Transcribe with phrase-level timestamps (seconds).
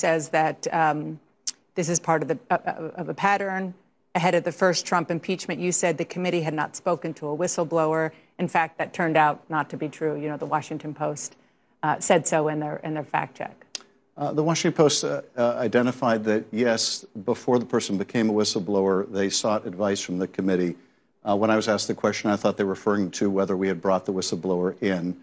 [0.00, 1.20] Says that um,
[1.74, 3.74] this is part of, the, uh, uh, of a pattern.
[4.14, 7.36] Ahead of the first Trump impeachment, you said the committee had not spoken to a
[7.36, 8.10] whistleblower.
[8.40, 10.20] In fact, that turned out not to be true.
[10.20, 11.36] You know, the Washington Post
[11.84, 13.66] uh, said so in their, in their fact check.
[14.16, 19.10] Uh, the Washington Post uh, uh, identified that, yes, before the person became a whistleblower,
[19.12, 20.74] they sought advice from the committee.
[21.22, 23.80] When I was asked the question, I thought they were referring to whether we had
[23.80, 25.16] brought the whistleblower in.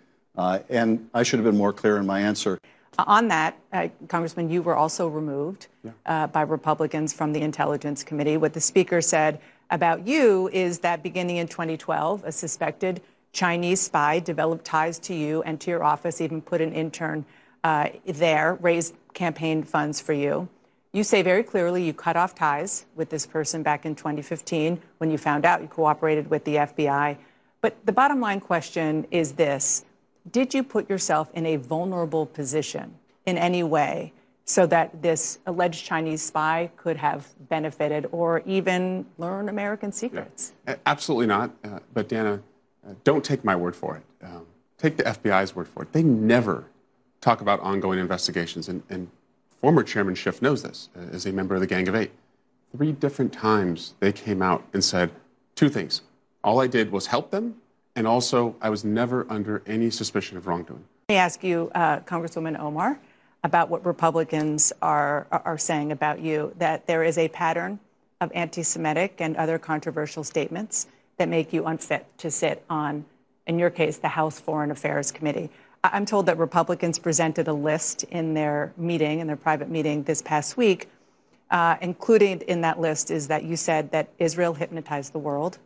[0.70, 2.60] And I should have been more clear in my answer.
[2.98, 5.68] On that, uh, Congressman, you were also removed
[6.06, 8.38] uh, by Republicans from the Intelligence Committee.
[8.38, 13.02] What the Speaker said about you is that beginning in 2012, a suspected
[13.34, 17.26] Chinese spy developed ties to you and to your office, even put an intern
[17.64, 20.48] uh, there, raised campaign funds for you.
[20.94, 25.12] You say very clearly you cut off ties with this person back in 2015 when
[25.12, 27.18] you found out you cooperated with the FBI.
[27.62, 29.84] But the bottom line question is this
[30.32, 34.14] did you put yourself in a vulnerable position in any way
[34.46, 40.54] so that this alleged Chinese spy could have benefited or even learn American secrets?
[40.68, 40.76] Yeah.
[40.86, 41.52] Absolutely not.
[41.64, 42.42] Uh, but Dana,
[42.88, 44.04] uh, don't take my word for it.
[44.26, 44.46] Um,
[44.78, 45.92] take the FBI's word for it.
[45.92, 46.66] They never
[47.20, 49.10] talk about ongoing investigations, and, and
[49.60, 52.12] former Chairman Schiff knows this uh, as a member of the Gang of Eight.
[52.76, 55.12] Three different times they came out and said
[55.56, 56.02] two things.
[56.44, 57.56] All I did was help them
[57.98, 60.84] and also I was never under any suspicion of wrongdoing.
[61.10, 63.00] Let me ask you, uh, Congresswoman Omar,
[63.44, 67.80] about what Republicans are, are saying about you, that there is a pattern
[68.22, 70.88] of anti Semitic and other controversial statements
[71.18, 73.04] that make you unfit to sit on,
[73.48, 75.50] in your case, the House Foreign Affairs Committee.
[75.84, 80.22] I'm told that Republicans presented a list in their meeting, in their private meeting this
[80.22, 80.90] past week.
[81.50, 85.58] Uh, included in that list is that you said that Israel hypnotized the world,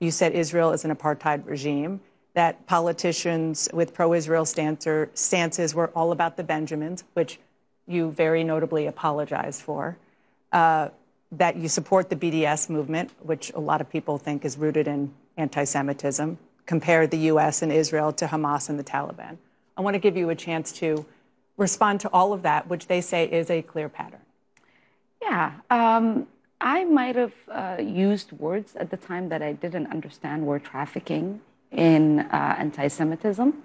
[0.00, 2.00] you said Israel is an apartheid regime,
[2.34, 7.38] that politicians with pro Israel stances were all about the Benjamins, which
[7.86, 9.96] you very notably apologized for,
[10.52, 10.88] uh,
[11.32, 15.12] that you support the BDS movement, which a lot of people think is rooted in
[15.36, 17.62] anti Semitism, compare the U.S.
[17.62, 19.38] and Israel to Hamas and the Taliban.
[19.76, 21.06] I want to give you a chance to
[21.56, 24.20] respond to all of that, which they say is a clear pattern.
[25.22, 25.52] Yeah.
[25.70, 26.26] Um,
[26.60, 31.40] I might have uh, used words at the time that I didn't understand were trafficking
[31.70, 33.62] in uh, anti Semitism.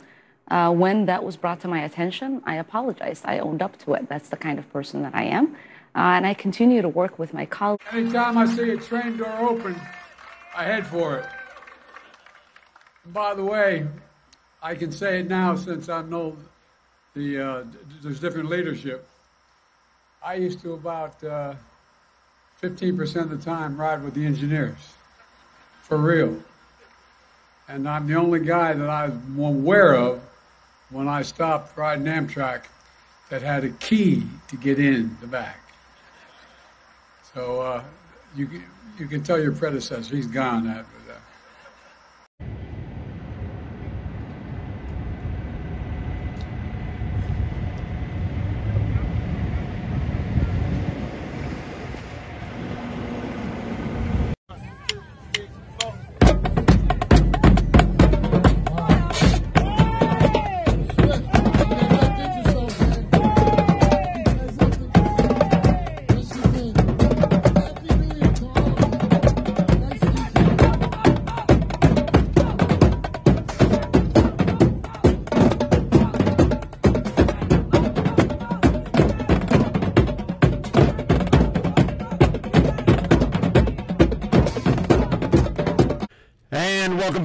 [0.49, 3.23] Uh, when that was brought to my attention, I apologized.
[3.25, 4.09] I owned up to it.
[4.09, 5.55] That's the kind of person that I am.
[5.95, 7.83] Uh, and I continue to work with my colleagues.
[7.91, 9.79] Anytime I see a train door open,
[10.55, 11.25] I head for it.
[13.07, 13.87] By the way,
[14.61, 16.35] I can say it now since I know
[17.13, 17.63] the uh,
[18.01, 19.07] there's different leadership.
[20.23, 21.55] I used to about uh,
[22.61, 24.93] 15% of the time ride with the engineers,
[25.81, 26.37] for real.
[27.67, 30.21] And I'm the only guy that I'm aware of
[30.91, 32.63] when I stopped riding Amtrak
[33.29, 35.59] that had a key to get in the back.
[37.33, 37.83] So uh,
[38.35, 38.47] you,
[38.99, 40.85] you can tell your predecessor, he's gone.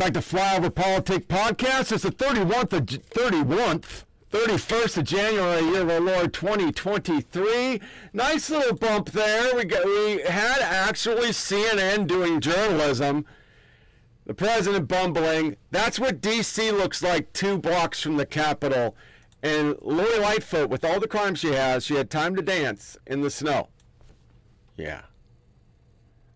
[0.06, 1.90] Back to Flyover Politic Podcast.
[1.90, 7.80] It's the 31st of, 31st, 31st of January, year of our Lord 2023.
[8.12, 9.56] Nice little bump there.
[9.56, 13.26] We got, we had actually CNN doing journalism.
[14.26, 15.56] The president bumbling.
[15.72, 16.70] That's what D.C.
[16.70, 18.94] looks like two blocks from the Capitol.
[19.42, 23.22] And Lori Lightfoot, with all the crime she has, she had time to dance in
[23.22, 23.70] the snow.
[24.76, 25.02] Yeah.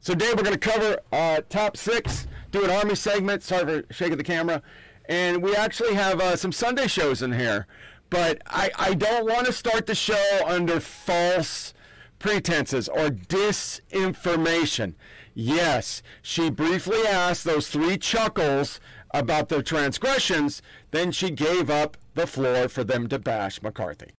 [0.00, 3.42] So, Dave, we're going to cover uh, top six, do an Army segment.
[3.42, 4.62] Sorry for shaking the camera.
[5.08, 7.66] And we actually have uh, some Sunday shows in here.
[8.10, 11.74] But I, I don't want to start the show under false
[12.18, 14.94] pretenses or disinformation.
[15.34, 18.80] Yes, she briefly asked those three chuckles
[19.12, 24.10] about their transgressions, then she gave up the floor for them to bash McCarthy.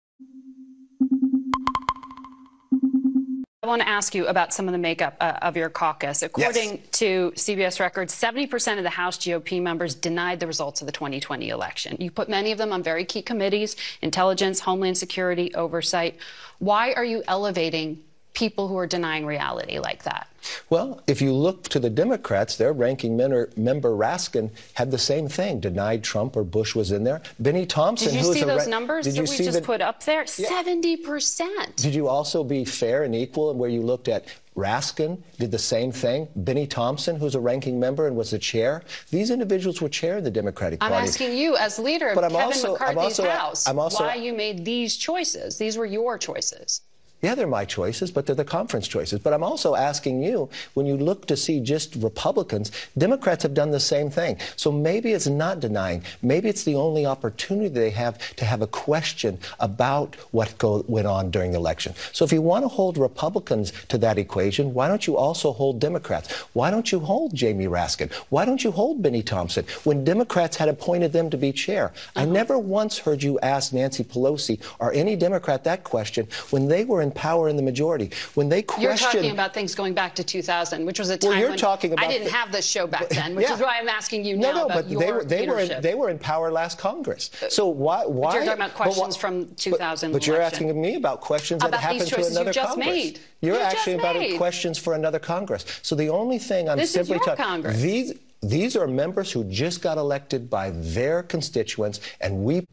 [3.62, 6.23] I want to ask you about some of the makeup uh, of your caucus.
[6.23, 6.79] According yes.
[6.93, 11.51] to CBS records, 70% of the House GOP members denied the results of the 2020
[11.51, 11.99] election.
[12.01, 16.17] You put many of them on very key committees intelligence, homeland security, oversight.
[16.59, 18.03] Why are you elevating
[18.35, 20.29] people who are denying reality like that?
[20.71, 25.29] Well, if you look to the Democrats, their ranking member, member Raskin had the same
[25.29, 25.61] thing.
[25.61, 27.21] Denied Trump or Bush was in there.
[27.38, 28.15] Benny Thompson.
[28.15, 30.27] Did you see those numbers did that we just the, put up there?
[30.27, 31.06] Seventy yeah.
[31.06, 31.77] percent.
[31.77, 34.25] Did you also be fair and equal, where you looked at
[34.56, 36.29] Raskin did the same thing.
[36.37, 38.83] Benny Thompson, who's a ranking member and was the chair.
[39.11, 40.94] These individuals were chair of the Democratic Party.
[40.94, 44.33] I'm asking you, as leader of but Kevin also, McCarthy's also, House, also, why you
[44.33, 45.56] made these choices.
[45.56, 46.83] These were your choices.
[47.23, 49.19] Yeah, they're my choices, but they're the conference choices.
[49.19, 53.71] But I'm also asking you, when you look to see just Republicans, Democrats have done
[53.71, 54.39] the same thing.
[54.57, 56.03] So maybe it's not denying.
[56.23, 61.07] Maybe it's the only opportunity they have to have a question about what go, went
[61.07, 61.95] on during the election.
[62.13, 65.79] So if you want to hold Republicans to that equation, why don't you also hold
[65.79, 66.33] Democrats?
[66.55, 68.11] Why don't you hold Jamie Raskin?
[68.31, 71.87] Why don't you hold Benny Thompson when Democrats had appointed them to be chair?
[71.87, 72.23] Uh-huh.
[72.23, 76.85] I never once heard you ask Nancy Pelosi or any Democrat that question when they
[76.85, 78.11] were in in power in the majority.
[78.35, 81.31] When they question, you're talking about things going back to 2000, which was a time
[81.31, 83.55] well, you're when talking about I didn't the, have this show back then, which yeah.
[83.55, 85.69] is why I'm asking you no, now no, about but they were they leadership.
[85.69, 87.31] were in, they were in power last Congress.
[87.43, 88.31] Uh, so why why?
[88.31, 90.12] But you're talking about questions why, from 2000.
[90.12, 92.87] But, but you're asking me about questions about that happened to another you Congress.
[92.87, 93.21] Made.
[93.41, 95.65] You're you actually about questions for another Congress.
[95.83, 99.99] So the only thing I'm this simply talking these these are members who just got
[99.99, 102.67] elected by their constituents, and we.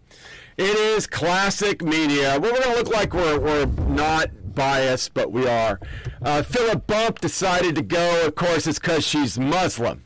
[0.58, 2.40] It is classic media.
[2.42, 5.80] We're going to look like we're, we're not biased, but we are.
[6.22, 8.26] Uh, Philip Bump decided to go.
[8.26, 10.04] Of course, it's because she's Muslim.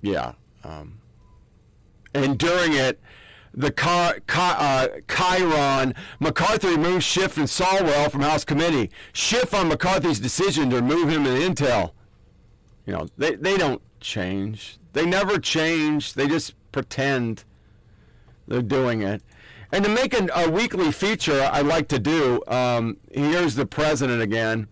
[0.00, 0.34] Yeah.
[0.62, 1.00] Um,
[2.14, 3.00] and during it,
[3.52, 8.90] the Car- uh, Chiron, McCarthy removed Schiff and Swalwell from House Committee.
[9.12, 11.92] Schiff on McCarthy's decision to remove him in Intel.
[12.86, 14.78] You know, they, they don't change.
[14.92, 16.14] They never change.
[16.14, 17.42] They just pretend
[18.48, 19.22] they're doing it.
[19.70, 22.42] And to make an, a weekly feature, I like to do.
[22.48, 24.68] Um, here's the president again.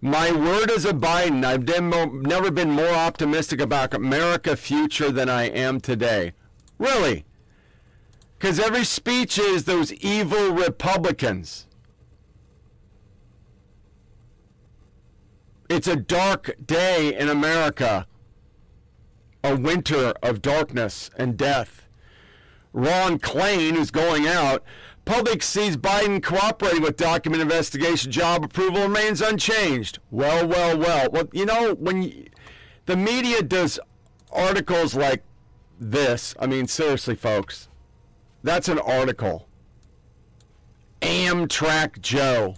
[0.00, 1.44] My word is a Biden.
[1.44, 1.90] I've been,
[2.22, 6.32] never been more optimistic about America's future than I am today.
[6.78, 7.24] Really?
[8.38, 11.66] Because every speech is those evil Republicans.
[15.68, 18.06] It's a dark day in America,
[19.42, 21.85] a winter of darkness and death.
[22.76, 24.62] Ron Klain, who's going out.
[25.06, 28.12] Public sees Biden cooperating with document investigation.
[28.12, 29.98] Job approval remains unchanged.
[30.10, 31.08] Well, well, well.
[31.10, 32.26] Well, you know, when you,
[32.84, 33.80] the media does
[34.30, 35.22] articles like
[35.80, 37.68] this, I mean, seriously, folks,
[38.42, 39.48] that's an article.
[41.00, 42.56] Amtrak Joe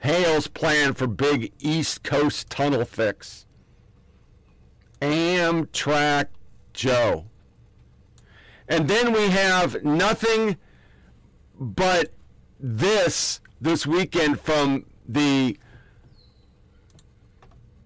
[0.00, 3.46] hails plan for big East Coast tunnel fix.
[5.00, 6.26] Amtrak
[6.74, 7.29] Joe.
[8.70, 10.56] And then we have nothing
[11.58, 12.12] but
[12.60, 15.58] this this weekend from the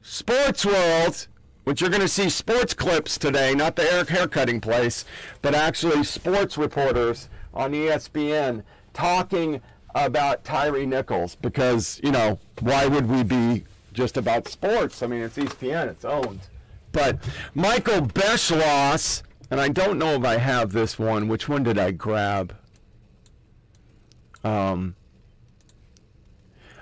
[0.03, 1.27] sports world,
[1.65, 5.07] which you're going to see sports clips today, not the Eric haircutting place,
[5.41, 8.63] but actually sports reporters on ESPN
[8.93, 9.63] talking
[9.95, 13.65] about Tyre Nichols because, you know, why would we be
[13.95, 15.03] just about sports?
[15.03, 16.41] I mean, it's ESPN, it's owned.
[16.93, 17.19] But
[17.55, 19.23] Michael Beschloss
[19.55, 21.29] and I don't know if I have this one.
[21.29, 22.57] Which one did I grab?
[24.43, 24.97] Um,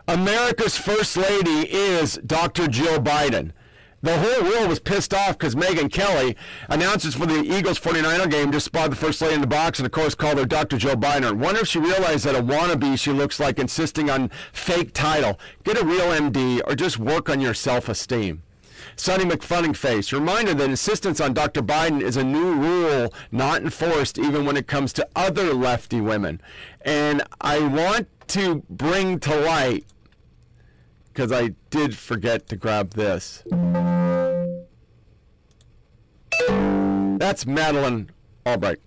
[0.08, 2.68] America's First Lady is Dr.
[2.68, 3.52] Jill Biden.
[4.00, 6.34] The whole world was pissed off because Megyn Kelly,
[6.70, 9.84] announces for the Eagles 49er game, just spotted the First Lady in the box and,
[9.84, 10.78] of course, called her Dr.
[10.78, 11.34] Jill Biden.
[11.34, 15.38] Wonder if she realized that a wannabe she looks like insisting on fake title.
[15.62, 18.42] Get a real MD or just work on your self esteem.
[18.96, 20.12] Sonny McFunning face.
[20.12, 21.62] Reminder that insistence on Dr.
[21.62, 26.40] Biden is a new rule not enforced even when it comes to other lefty women.
[26.82, 29.84] And I want to bring to light,
[31.12, 33.42] because I did forget to grab this.
[37.18, 38.10] That's Madeleine
[38.46, 38.80] Albright.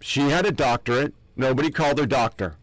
[0.00, 1.14] She had a doctorate.
[1.36, 2.56] Nobody called her doctor.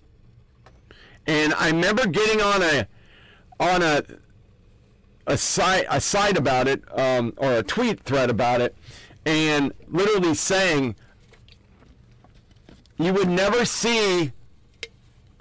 [1.28, 2.88] And I remember getting on a
[3.60, 4.04] on a
[5.28, 8.76] a site a site about it um, or a tweet thread about it,
[9.26, 10.96] and literally saying
[12.98, 14.32] you would never see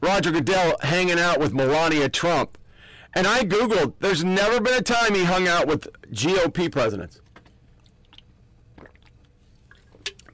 [0.01, 2.57] Roger Goodell hanging out with Melania Trump.
[3.15, 7.21] And I Googled, there's never been a time he hung out with GOP presidents.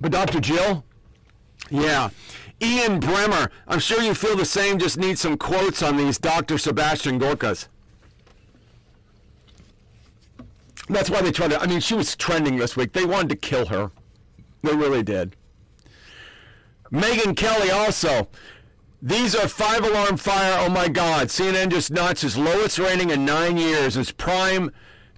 [0.00, 0.41] But Dr.
[0.41, 0.85] Jill,
[1.71, 2.11] yeah.
[2.62, 6.59] Ian Bremmer, I'm sure you feel the same, just need some quotes on these Dr.
[6.59, 7.69] Sebastian Gorkas.
[10.88, 12.93] That's why they tried to, I mean, she was trending this week.
[12.93, 13.90] They wanted to kill her.
[14.62, 15.35] They really did.
[16.93, 18.28] Megyn Kelly also.
[19.02, 20.57] These are five alarm fire.
[20.61, 21.28] Oh my God.
[21.28, 23.97] CNN just notched its lowest rating in nine years.
[23.97, 24.71] Its prime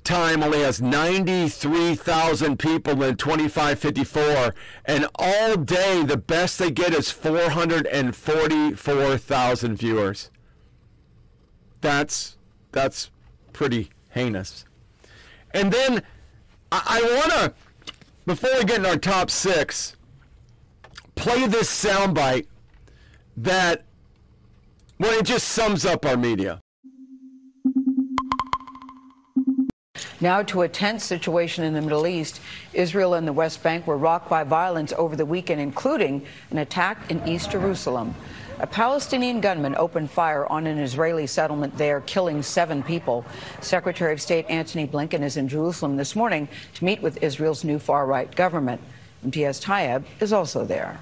[0.05, 4.55] time only has 93,000 people in 2554.
[4.87, 10.31] And all day, the best they get is 444,000 viewers.
[11.81, 12.37] That's,
[12.73, 13.11] that's
[13.53, 14.65] pretty heinous.
[15.55, 16.03] And then
[16.73, 17.55] I, I want to,
[18.27, 19.97] before we get in our top six,
[21.15, 22.47] play this soundbite
[23.37, 23.85] that,
[24.99, 26.61] well, it just sums up our media.
[30.21, 32.41] Now to a tense situation in the Middle East.
[32.73, 37.09] Israel and the West Bank were rocked by violence over the weekend, including an attack
[37.11, 38.15] in East Jerusalem.
[38.61, 43.25] A Palestinian gunman opened fire on an Israeli settlement there, killing seven people.
[43.61, 47.79] Secretary of State Antony Blinken is in Jerusalem this morning to meet with Israel's new
[47.79, 48.81] far right government.
[49.25, 50.99] Imtiaz Tyab is also there.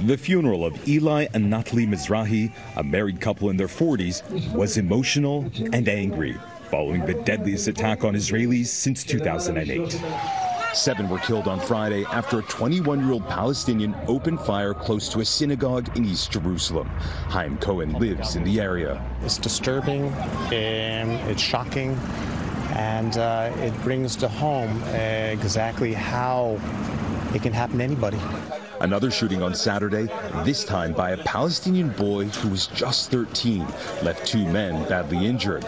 [0.00, 5.50] The funeral of Eli and Natalie Mizrahi, a married couple in their 40s, was emotional
[5.72, 6.36] and angry
[6.70, 10.55] following the deadliest attack on Israelis since 2008.
[10.76, 15.20] Seven were killed on Friday after a 21 year old Palestinian opened fire close to
[15.20, 16.86] a synagogue in East Jerusalem.
[17.30, 19.02] Haim Cohen lives in the area.
[19.22, 21.92] It's disturbing, um, it's shocking,
[22.74, 24.96] and uh, it brings to home uh,
[25.32, 26.60] exactly how
[27.34, 28.18] it can happen to anybody.
[28.80, 30.12] Another shooting on Saturday,
[30.44, 33.60] this time by a Palestinian boy who was just 13,
[34.02, 35.66] left two men badly injured.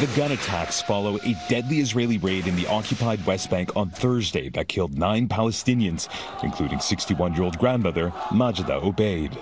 [0.00, 4.48] The gun attacks follow a deadly Israeli raid in the occupied West Bank on Thursday
[4.50, 6.06] that killed nine Palestinians,
[6.44, 9.36] including 61 year old grandmother Majda Obaid.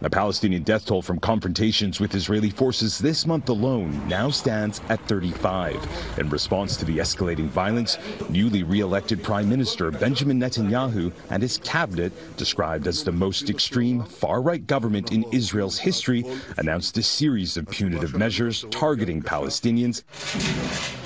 [0.00, 5.00] The Palestinian death toll from confrontations with Israeli forces this month alone now stands at
[5.08, 5.74] 35.
[6.18, 7.98] In response to the escalating violence,
[8.30, 14.68] newly re-elected Prime Minister Benjamin Netanyahu and his cabinet, described as the most extreme far-right
[14.68, 16.24] government in Israel's history,
[16.58, 20.04] announced a series of punitive measures targeting Palestinians,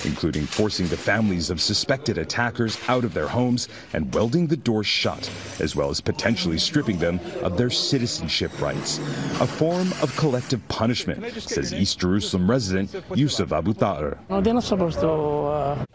[0.05, 4.85] including forcing the families of suspected attackers out of their homes and welding the doors
[4.85, 10.65] shut, as well as potentially stripping them of their citizenship rights a form of collective
[10.67, 14.19] punishment, says East Jerusalem resident Yusuf Abu Ta'er.
[14.29, 15.09] No, they're not supposed to.
[15.09, 15.85] Uh...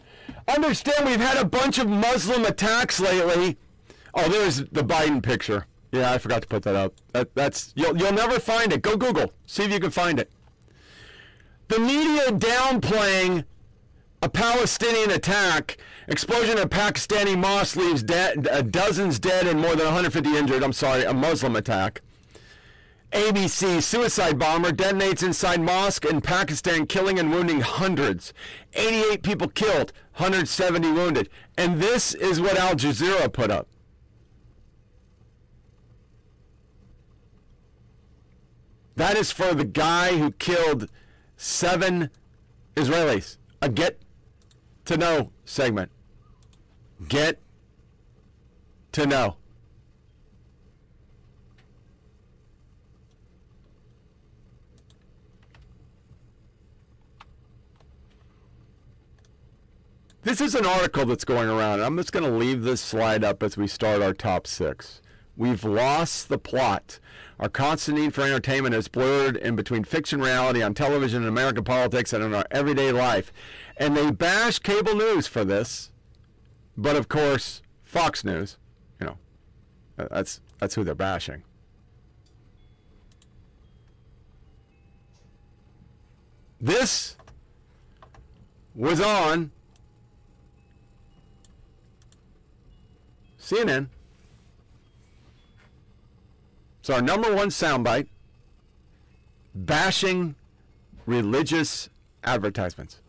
[0.49, 3.59] Understand we've had a bunch of Muslim attacks lately.
[4.14, 5.66] Oh, there's the Biden picture.
[5.92, 6.95] Yeah, I forgot to put that up.
[7.12, 8.83] That, that's you'll you'll never find it.
[8.83, 10.30] Go Google, see if you can find it.
[11.68, 13.45] The media downplaying
[14.23, 15.76] a Palestinian attack,
[16.09, 20.62] explosion at Pakistani mosque leaves de- uh, dozens dead and more than 150 injured.
[20.62, 22.00] I'm sorry, a Muslim attack.
[23.12, 28.35] ABC suicide bomber detonates inside mosque in Pakistan, killing and wounding hundreds.
[28.75, 31.31] 88 people killed, 170 wounded.
[31.57, 33.67] And this is what Al Jazeera put up.
[38.97, 40.91] That is for the guy who killed
[41.37, 42.11] seven
[42.75, 43.38] Israelis.
[43.62, 44.03] A get
[44.85, 45.91] to know segment.
[47.09, 47.41] Get
[48.93, 49.37] to know.
[60.23, 61.81] This is an article that's going around.
[61.81, 65.01] I'm just going to leave this slide up as we start our top six.
[65.37, 66.99] We've lost the plot.
[67.39, 71.63] Our constant need for entertainment is blurred in between fiction reality on television and American
[71.63, 73.33] politics and in our everyday life.
[73.77, 75.93] And they bash cable news for this.
[76.77, 78.59] But of course, Fox News,
[79.01, 79.17] you know,
[79.97, 81.45] that's that's who they're bashing.
[86.61, 87.17] This
[88.75, 89.53] was on
[93.49, 93.88] CNN.
[96.81, 98.09] It's our number one soundbite
[99.55, 100.35] bashing
[101.07, 101.88] religious
[102.23, 103.00] advertisements.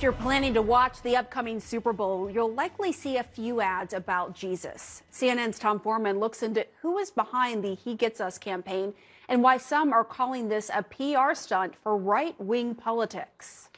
[0.00, 3.92] If you're planning to watch the upcoming Super Bowl, you'll likely see a few ads
[3.92, 5.02] about Jesus.
[5.12, 8.94] CNN's Tom Foreman looks into who is behind the He Gets Us campaign
[9.28, 13.68] and why some are calling this a PR stunt for right wing politics.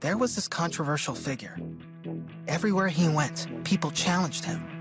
[0.00, 1.56] There was this controversial figure.
[2.48, 4.75] Everywhere he went, people challenged him.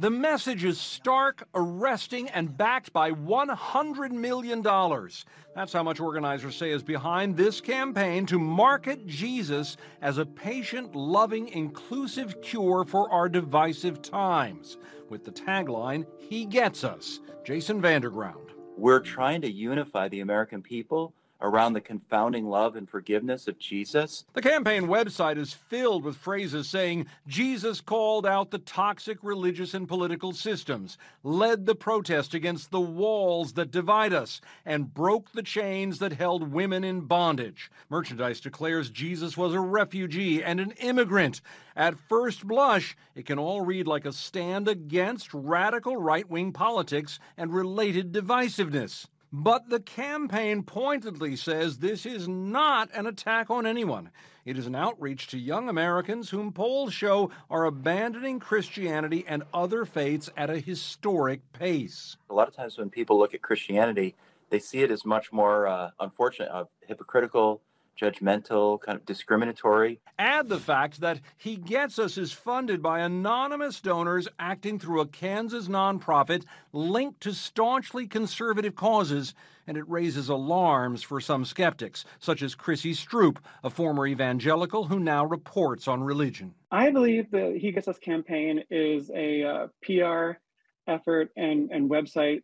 [0.00, 4.62] The message is stark, arresting, and backed by $100 million.
[4.62, 10.94] That's how much organizers say is behind this campaign to market Jesus as a patient,
[10.94, 14.76] loving, inclusive cure for our divisive times.
[15.08, 17.18] With the tagline, He Gets Us.
[17.44, 18.50] Jason Vanderground.
[18.76, 24.24] We're trying to unify the American people around the confounding love and forgiveness of Jesus.
[24.32, 29.86] The campaign website is filled with phrases saying Jesus called out the toxic religious and
[29.86, 35.98] political systems, led the protest against the walls that divide us, and broke the chains
[36.00, 37.70] that held women in bondage.
[37.88, 41.40] Merchandise declares Jesus was a refugee and an immigrant.
[41.76, 47.20] At first blush, it can all read like a stand against radical right wing politics
[47.36, 49.06] and related divisiveness.
[49.32, 54.10] But the campaign pointedly says this is not an attack on anyone.
[54.46, 59.84] It is an outreach to young Americans whom polls show are abandoning Christianity and other
[59.84, 62.16] faiths at a historic pace.
[62.30, 64.16] A lot of times when people look at Christianity,
[64.48, 67.60] they see it as much more uh, unfortunate, uh, hypocritical,
[68.00, 70.00] judgmental, kind of discriminatory.
[70.18, 75.06] Add the fact that He Gets Us is funded by anonymous donors acting through a
[75.06, 79.34] Kansas nonprofit linked to staunchly conservative causes,
[79.66, 85.00] and it raises alarms for some skeptics, such as Chrissy Stroop, a former evangelical who
[85.00, 86.54] now reports on religion.
[86.70, 90.38] I believe the He Gets Us campaign is a uh, PR
[90.86, 92.42] effort and, and website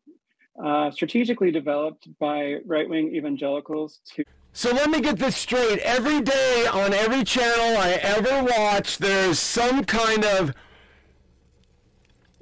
[0.63, 4.25] uh, strategically developed by right wing evangelicals to
[4.57, 5.81] so let me get this straight.
[5.81, 10.55] Every day on every channel I ever watch, there's some kind of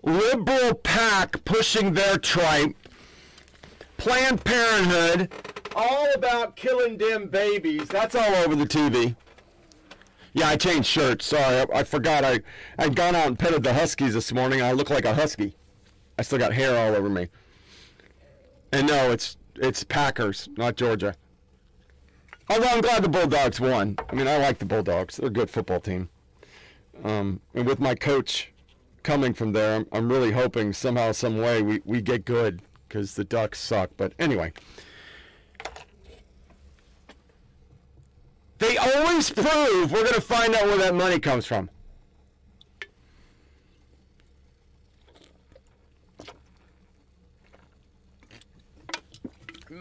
[0.02, 2.76] liberal pack pushing their tripe.
[3.96, 5.32] Planned Parenthood,
[5.74, 7.88] all about killing them babies.
[7.88, 9.16] That's all over the TV.
[10.34, 11.24] Yeah, I changed shirts.
[11.24, 12.24] Sorry, I, I forgot.
[12.24, 12.40] I
[12.78, 14.60] I'd gone out and petted the huskies this morning.
[14.60, 15.56] I look like a husky.
[16.18, 17.28] I still got hair all over me.
[18.70, 21.14] And no, it's it's Packers, not Georgia.
[22.52, 23.96] Although I'm glad the Bulldogs won.
[24.10, 25.16] I mean, I like the Bulldogs.
[25.16, 26.10] They're a good football team.
[27.02, 28.52] Um, and with my coach
[29.02, 33.14] coming from there, I'm, I'm really hoping somehow, some way, we, we get good because
[33.14, 33.88] the Ducks suck.
[33.96, 34.52] But anyway.
[38.58, 41.70] They always prove we're going to find out where that money comes from.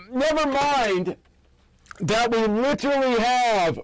[0.10, 1.18] Never mind
[2.02, 3.80] that we literally have.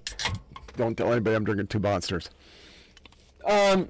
[0.75, 2.29] Don't tell anybody I'm drinking two monsters.
[3.45, 3.87] Um,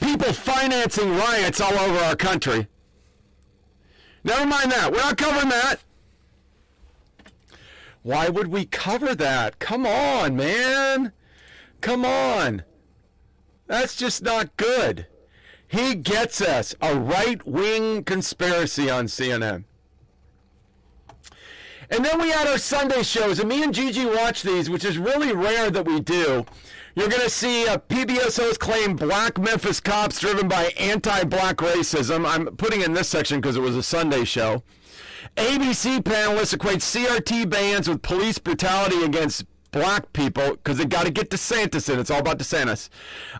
[0.00, 2.66] people financing riots all over our country.
[4.24, 4.92] Never mind that.
[4.92, 5.76] We're not covering that.
[8.02, 9.58] Why would we cover that?
[9.58, 11.12] Come on, man.
[11.80, 12.64] Come on.
[13.66, 15.06] That's just not good.
[15.68, 19.64] He gets us a right wing conspiracy on CNN.
[21.92, 24.96] And then we had our Sunday shows, and me and Gigi watch these, which is
[24.96, 26.46] really rare that we do.
[26.94, 32.26] You're going to see a PBS host claim black Memphis cops driven by anti-black racism.
[32.26, 34.62] I'm putting in this section because it was a Sunday show.
[35.36, 41.12] ABC panelists equate CRT bans with police brutality against black people because they got to
[41.12, 42.00] get DeSantis in.
[42.00, 42.88] It's all about DeSantis.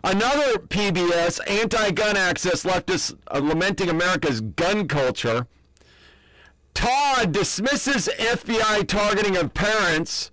[0.03, 5.47] Another PBS anti-gun access leftist uh, lamenting America's gun culture.
[6.73, 10.31] Todd dismisses FBI targeting of parents,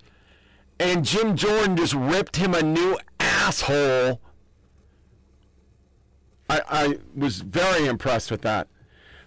[0.79, 4.21] and Jim Jordan just ripped him a new asshole.
[6.49, 8.67] I, I was very impressed with that.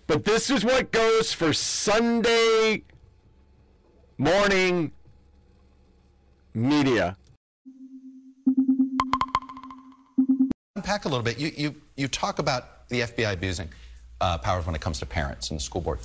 [0.08, 2.84] But this is what goes for Sunday
[4.18, 4.92] morning
[6.54, 7.16] media.
[10.76, 11.40] Unpack a little bit.
[11.40, 13.70] You, you, you talk about the FBI abusing
[14.20, 16.00] uh, powers when it comes to parents and the school board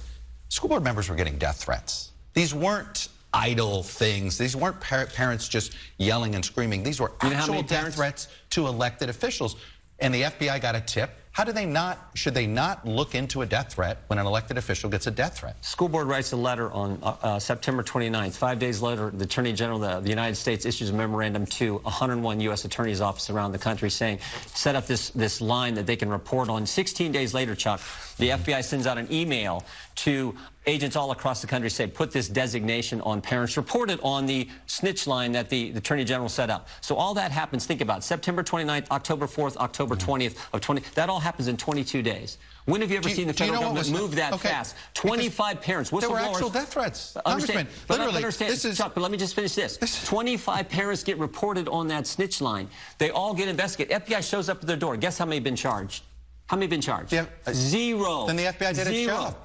[0.49, 2.13] school board members were getting death threats.
[2.35, 4.39] These weren't idle things.
[4.39, 6.83] These weren't par parents just yelling and screaming.
[6.83, 9.57] These were you actual death threats to elected officials.
[9.99, 11.11] And the FBI got a tip.
[11.39, 14.59] How do they not, should they not look into a death threat when an elected
[14.59, 15.65] official gets a death threat?
[15.65, 18.37] School board writes a letter on uh, uh, September 29th.
[18.37, 22.41] Five days later, the Attorney General of the United States issues a memorandum to 101
[22.41, 22.65] U.S.
[22.65, 26.49] attorneys' offices around the country saying, set up this, this line that they can report
[26.49, 26.67] on.
[26.67, 27.81] 16 days later, Chuck,
[28.17, 30.35] the FBI sends out an email to
[30.69, 35.07] agents all across the country say, put this designation on parents, Reported on the snitch
[35.07, 36.69] line that the, the Attorney General set up.
[36.81, 40.83] So all that happens, think about it, September 29th, October 4th, October 20th of 20,
[40.95, 42.39] that all happens in 22 days.
[42.67, 44.49] When have you ever you- seen the do you federal know government move that okay,
[44.51, 44.77] fast?
[44.95, 46.01] 25 parents, whistleblowers.
[46.03, 47.17] There were actual death threats.
[47.25, 49.79] Understand, Congressman, but literally, understand, this is- Chuck, but let me just finish this.
[50.07, 52.69] 25 parents get reported on that snitch line.
[52.99, 54.03] They all get investigated.
[54.05, 54.97] FBI shows up at their door.
[54.99, 56.05] Guess how many have been charged?
[56.47, 57.13] How many have been charged?
[57.13, 57.25] Yeah.
[57.53, 58.27] Zero.
[58.27, 59.17] Then the FBI did its Zero.
[59.17, 59.37] job.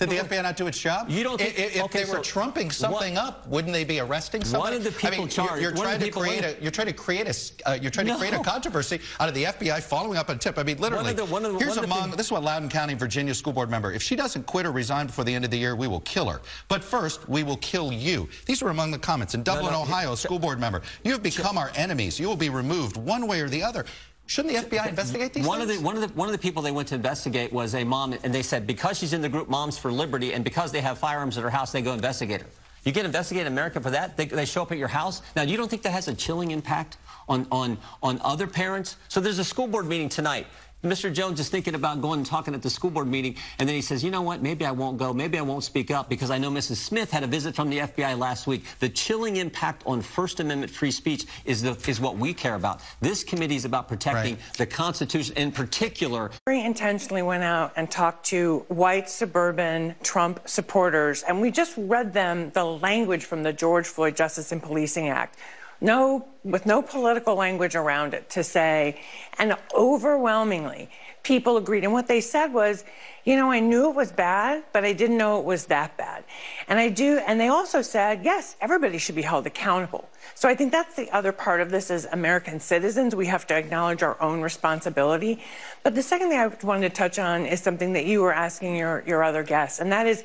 [0.00, 1.10] Did the FBI not do its job?
[1.10, 3.84] You don't think- if, if okay, they were so trumping something what- up, wouldn't they
[3.84, 4.78] be arresting somebody?
[4.78, 6.56] One of the people I mean, charged- You're, you're trying to create a.
[6.58, 7.68] You're trying to create a.
[7.68, 10.56] Uh, you're trying to create a controversy out of the FBI following up a tip.
[10.58, 11.12] I mean, literally.
[11.12, 12.10] the- one of the- here's one of the among.
[12.12, 13.92] This is what Loudoun County, Virginia school board member.
[13.92, 16.30] If she doesn't quit or resign before the end of the year, we will kill
[16.30, 16.40] her.
[16.68, 18.26] But first, we will kill you.
[18.46, 19.34] These were among the comments.
[19.34, 20.80] In Dublin, no, Ohio, a school board member.
[21.04, 22.18] You have become our enemies.
[22.18, 23.84] You will be removed one way or the other.
[24.30, 25.72] Shouldn't the FBI investigate these one things?
[25.72, 27.82] Of the, one, of the, one of the people they went to investigate was a
[27.82, 30.80] mom, and they said because she's in the group Moms for Liberty and because they
[30.80, 32.46] have firearms at her house, they go investigate her.
[32.84, 34.16] You get investigated in America for that?
[34.16, 35.22] They, they show up at your house?
[35.34, 38.98] Now, you don't think that has a chilling impact on, on, on other parents?
[39.08, 40.46] So there's a school board meeting tonight.
[40.82, 41.12] Mr.
[41.12, 43.82] Jones is thinking about going and talking at the school board meeting, and then he
[43.82, 46.38] says, you know what, maybe I won't go, maybe I won't speak up, because I
[46.38, 46.76] know Mrs.
[46.76, 48.64] Smith had a visit from the FBI last week.
[48.78, 52.80] The chilling impact on First Amendment free speech is, the, is what we care about.
[53.02, 56.30] This committee is about protecting the Constitution, in particular.
[56.46, 62.14] very intentionally went out and talked to white suburban Trump supporters, and we just read
[62.14, 65.36] them the language from the George Floyd Justice and Policing Act.
[65.80, 69.00] No, with no political language around it to say,
[69.38, 70.90] and overwhelmingly,
[71.22, 71.84] people agreed.
[71.84, 72.84] And what they said was,
[73.24, 76.24] you know, I knew it was bad, but I didn't know it was that bad.
[76.68, 80.08] And I do, and they also said, yes, everybody should be held accountable.
[80.34, 83.14] So I think that's the other part of this as American citizens.
[83.14, 85.42] We have to acknowledge our own responsibility.
[85.82, 88.76] But the second thing I wanted to touch on is something that you were asking
[88.76, 90.24] your, your other guests, and that is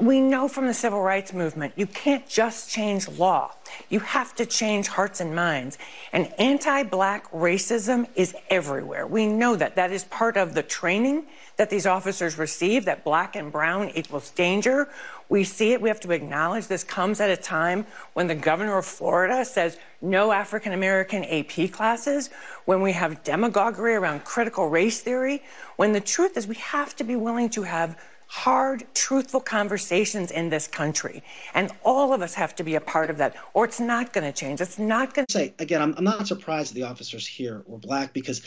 [0.00, 3.52] we know from the civil rights movement you can't just change law.
[3.88, 5.78] You have to change hearts and minds.
[6.12, 9.06] And anti black racism is everywhere.
[9.06, 9.76] We know that.
[9.76, 14.30] That is part of the training that these officers receive that black and brown equals
[14.30, 14.88] danger.
[15.28, 15.80] We see it.
[15.80, 19.78] We have to acknowledge this comes at a time when the governor of Florida says
[20.02, 22.30] no African American AP classes,
[22.66, 25.42] when we have demagoguery around critical race theory,
[25.76, 30.48] when the truth is we have to be willing to have hard, truthful conversations in
[30.50, 31.22] this country.
[31.54, 34.24] And all of us have to be a part of that, or it's not going
[34.24, 34.60] to change.
[34.60, 38.12] It's not going to say again I'm, I'm not surprised the officers here were black
[38.12, 38.42] because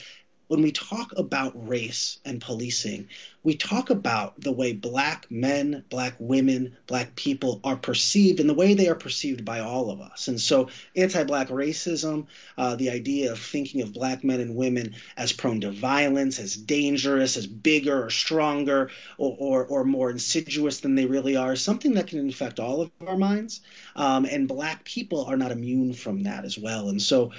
[0.50, 3.08] when we talk about race and policing
[3.44, 8.54] we talk about the way black men black women black people are perceived and the
[8.54, 10.28] way they are perceived by all of us.
[10.28, 15.32] And so anti-black racism uh, the idea of thinking of black men and women as
[15.32, 20.96] prone to violence as dangerous as bigger or stronger or, or, or more insidious than
[20.96, 23.62] they really are is something that can infect all of our minds.
[23.96, 26.90] Um, and black people are not immune from that as well.
[26.90, 27.32] And so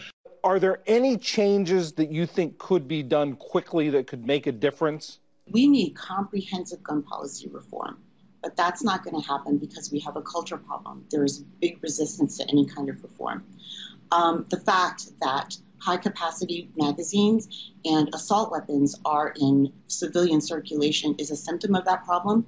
[0.42, 4.52] Are there any changes that you think could be done quickly that could make a
[4.52, 5.18] difference?
[5.50, 7.98] We need comprehensive gun policy reform,
[8.42, 11.04] but that's not going to happen because we have a culture problem.
[11.10, 13.44] There is big resistance to any kind of reform.
[14.12, 21.30] Um, the fact that high capacity magazines and assault weapons are in civilian circulation is
[21.30, 22.46] a symptom of that problem.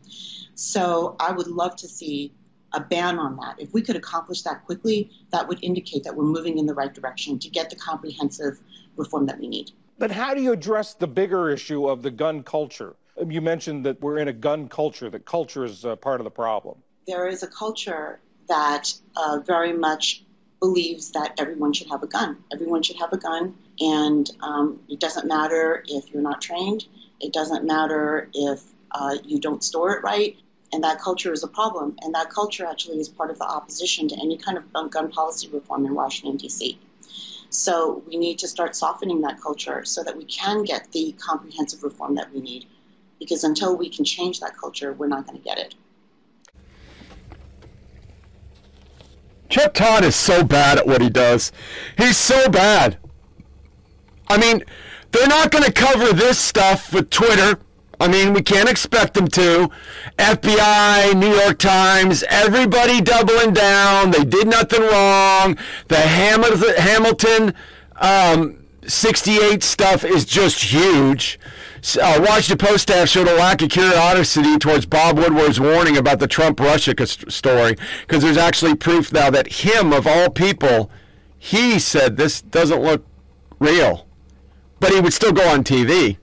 [0.55, 2.35] So I would love to see
[2.74, 3.56] a ban on that.
[3.58, 6.92] If we could accomplish that quickly, that would indicate that we're moving in the right
[6.92, 8.61] direction to get the comprehensive
[8.96, 9.70] reform that we need.
[9.98, 12.96] But how do you address the bigger issue of the gun culture?
[13.26, 16.30] You mentioned that we're in a gun culture, that culture is uh, part of the
[16.30, 16.82] problem.
[17.06, 20.24] There is a culture that uh, very much
[20.61, 22.38] believes that everyone should have a gun.
[22.52, 26.87] Everyone should have a gun, and um, it doesn't matter if you're not trained.
[27.20, 30.37] It doesn't matter if uh, you don't store it right.
[30.72, 31.96] And that culture is a problem.
[32.02, 35.48] And that culture actually is part of the opposition to any kind of gun policy
[35.48, 36.78] reform in Washington, D.C.
[37.50, 41.82] So we need to start softening that culture so that we can get the comprehensive
[41.82, 42.64] reform that we need.
[43.18, 45.74] Because until we can change that culture, we're not going to get it.
[49.50, 51.52] Chuck Todd is so bad at what he does.
[51.98, 52.98] He's so bad.
[54.28, 54.64] I mean,
[55.11, 57.61] they're not going to cover this stuff with Twitter.
[58.02, 59.70] I mean, we can't expect them to.
[60.18, 64.10] FBI, New York Times, everybody doubling down.
[64.10, 65.56] They did nothing wrong.
[65.86, 67.54] The Hamilton,
[67.98, 71.38] um, 68 stuff is just huge.
[72.00, 76.26] Uh, Washington Post staff showed a lack of curiosity towards Bob Woodward's warning about the
[76.26, 80.90] Trump Russia story because there's actually proof now that him, of all people,
[81.38, 83.06] he said this doesn't look
[83.60, 84.08] real.
[84.80, 86.16] But he would still go on TV.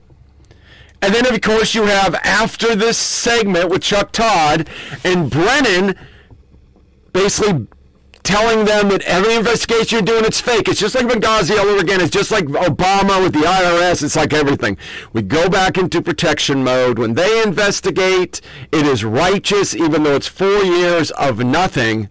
[1.02, 4.68] And then, of course, you have after this segment with Chuck Todd
[5.04, 5.94] and Brennan
[7.12, 7.66] basically
[8.22, 10.68] telling them that every investigation you're doing it's fake.
[10.68, 12.00] It's just like Benghazi all over again.
[12.00, 14.02] It's just like Obama with the IRS.
[14.02, 14.76] It's like everything.
[15.12, 16.98] We go back into protection mode.
[16.98, 22.08] When they investigate, it is righteous, even though it's four years of nothing.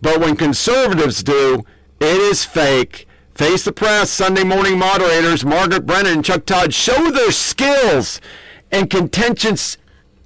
[0.00, 1.64] But when conservatives do,
[2.00, 3.06] it is fake.
[3.34, 8.20] Face the Press, Sunday morning moderators, Margaret Brennan and Chuck Todd show their skills
[8.70, 9.78] in contentious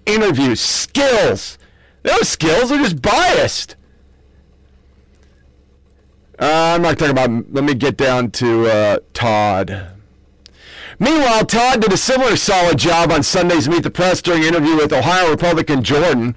[0.07, 0.61] interviews.
[0.61, 1.57] Skills.
[2.03, 3.77] Those skills are just biased.
[6.39, 7.31] Uh, I'm not talking about.
[7.53, 9.93] Let me get down to uh, Todd.
[10.99, 14.77] Meanwhile, Todd did a similar solid job on Sunday's Meet the Press during an interview
[14.77, 16.35] with Ohio Republican Jordan.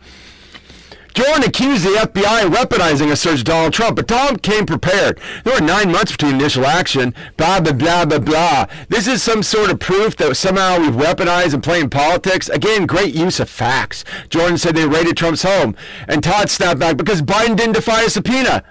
[1.13, 5.19] Jordan accused the FBI of weaponizing a search of Donald Trump, but Tom came prepared.
[5.43, 7.13] There were nine months between initial action.
[7.36, 8.65] Blah, blah, blah, blah, blah.
[8.89, 12.48] This is some sort of proof that somehow we've weaponized and playing politics.
[12.50, 14.06] Again, great use of facts.
[14.30, 15.76] Jordan said they raided Trump's home,
[16.08, 18.63] and Todd snapped back because Biden didn't defy a subpoena.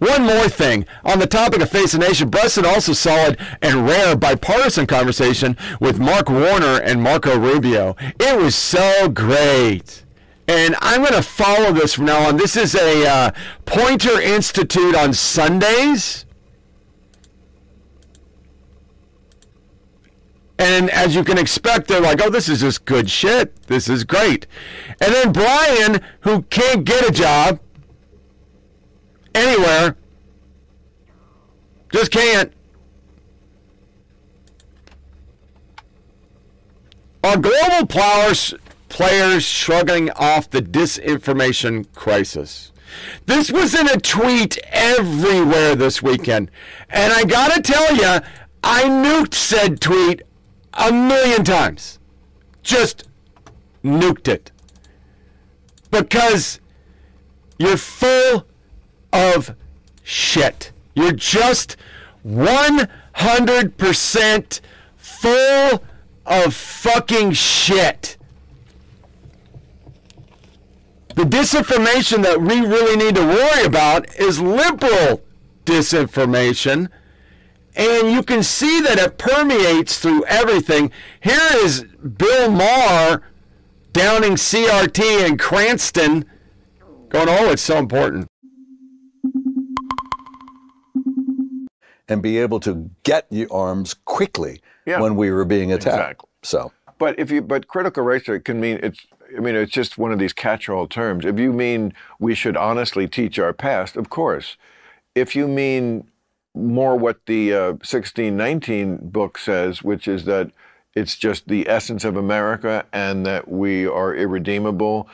[0.00, 0.86] One more thing.
[1.04, 6.30] On the topic of Face the Nation, also solid and rare bipartisan conversation with Mark
[6.30, 7.96] Warner and Marco Rubio.
[8.18, 10.04] It was so great.
[10.50, 12.36] And I'm going to follow this from now on.
[12.36, 13.30] This is a uh,
[13.66, 16.26] Poynter Institute on Sundays.
[20.58, 23.62] And as you can expect, they're like, oh, this is just good shit.
[23.68, 24.48] This is great.
[25.00, 27.60] And then Brian, who can't get a job
[29.36, 29.94] anywhere,
[31.92, 32.52] just can't.
[37.22, 38.52] Our global players
[38.90, 42.72] players shrugging off the disinformation crisis.
[43.24, 46.50] This was in a tweet everywhere this weekend.
[46.90, 48.20] And I got to tell you,
[48.62, 50.20] I nuked said tweet
[50.74, 51.98] a million times.
[52.62, 53.08] Just
[53.82, 54.52] nuked it.
[55.90, 56.60] Because
[57.58, 58.44] you're full
[59.12, 59.54] of
[60.02, 60.72] shit.
[60.94, 61.76] You're just
[62.26, 64.60] 100%
[64.96, 65.84] full
[66.26, 68.18] of fucking shit.
[71.14, 75.22] The disinformation that we really need to worry about is liberal
[75.64, 76.88] disinformation.
[77.76, 80.90] And you can see that it permeates through everything.
[81.20, 81.84] Here is
[82.16, 83.22] Bill Maher
[83.92, 86.24] downing CRT in Cranston
[87.08, 88.28] going, oh, it's so important.
[92.08, 95.00] And be able to get your arms quickly Yeah.
[95.00, 95.94] when we were being attacked.
[95.96, 96.28] Exactly.
[96.42, 99.00] So, But if you but critical race theory can mean it's
[99.36, 101.24] I mean it's just one of these catch-all terms.
[101.24, 104.56] If you mean we should honestly teach our past, of course.
[105.14, 106.08] If you mean
[106.54, 110.50] more what the uh, 1619 book says, which is that
[110.94, 115.08] it's just the essence of America and that we are irredeemable,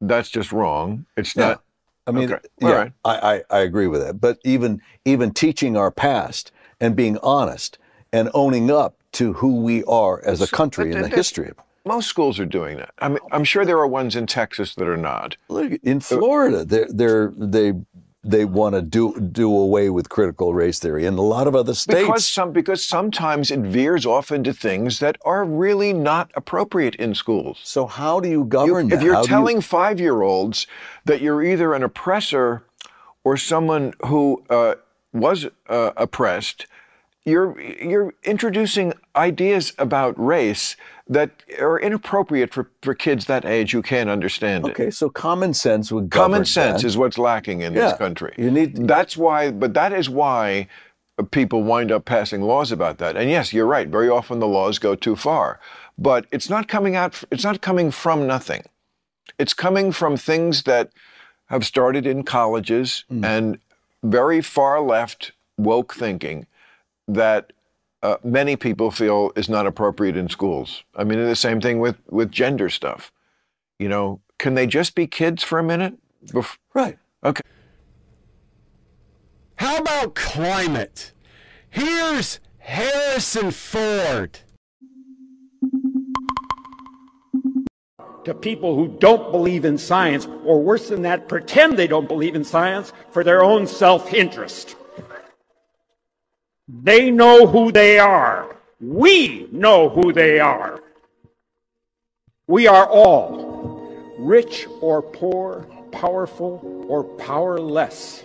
[0.00, 1.06] that's just wrong.
[1.16, 1.48] It's Yeah.
[1.48, 1.62] not.
[2.06, 2.48] I mean, Okay.
[2.58, 2.92] Yeah, right.
[3.04, 4.20] I, I, I agree with that.
[4.20, 7.78] But even even teaching our past and being honest
[8.12, 11.56] and owning up to who we are as a country But and the history of
[11.84, 12.90] Most schools are doing that.
[13.00, 15.36] I mean, I'm sure there are ones in Texas that are not.
[15.48, 17.72] Look, in Florida, they're, they're, they
[18.24, 21.74] they want to do do away with critical race theory, and a lot of other
[21.74, 22.02] states.
[22.02, 27.16] Because some because sometimes it veers off into things that are really not appropriate in
[27.16, 27.58] schools.
[27.64, 29.04] So how do you govern If that?
[29.04, 30.68] you're How do you- telling five-year-olds
[31.04, 32.62] that you're either an oppressor
[33.24, 34.76] or someone who uh,
[35.12, 36.66] was uh, oppressed,
[37.24, 40.76] you're you're introducing ideas about race
[41.08, 41.30] that
[41.60, 44.70] are inappropriate for, for kids that age who can't understand it.
[44.70, 46.86] Okay, so common sense would Common sense that.
[46.88, 48.34] is what's lacking in Yeah, this country.
[48.38, 50.68] You need That's why, but that is why
[51.30, 53.16] people wind up passing laws about that.
[53.16, 53.88] And yes, you're right.
[53.88, 55.60] Very often the laws go too far,
[55.98, 57.22] but it's not coming out.
[57.30, 58.62] It's not coming from nothing.
[59.38, 60.90] It's coming from things that
[61.46, 63.24] have started in colleges Hmm.
[63.24, 63.58] and
[64.02, 66.46] very far left woke thinking
[67.08, 67.52] that
[68.02, 70.82] uh, many people feel is not appropriate in schools.
[70.96, 73.12] I mean, the same thing with with gender stuff.
[73.78, 75.94] You know, can they just be kids for a minute?
[76.26, 76.98] Bef- right.
[77.24, 77.42] Okay.
[79.56, 81.12] How about climate?
[81.70, 84.40] Here's Harrison Ford.
[88.24, 92.34] to people who don't believe in science, or worse than that, pretend they don't believe
[92.34, 94.76] in science for their own self interest.
[96.80, 98.56] They know who they are.
[98.80, 100.80] We know who they are.
[102.46, 108.24] We are all, rich or poor, powerful or powerless.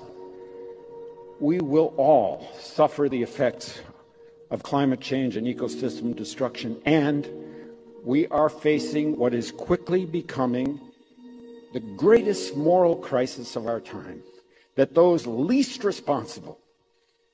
[1.42, 3.82] We will all suffer the effects
[4.50, 7.28] of climate change and ecosystem destruction, and
[8.06, 10.80] we are facing what is quickly becoming
[11.74, 14.24] the greatest moral crisis of our time,
[14.76, 16.60] that those least responsible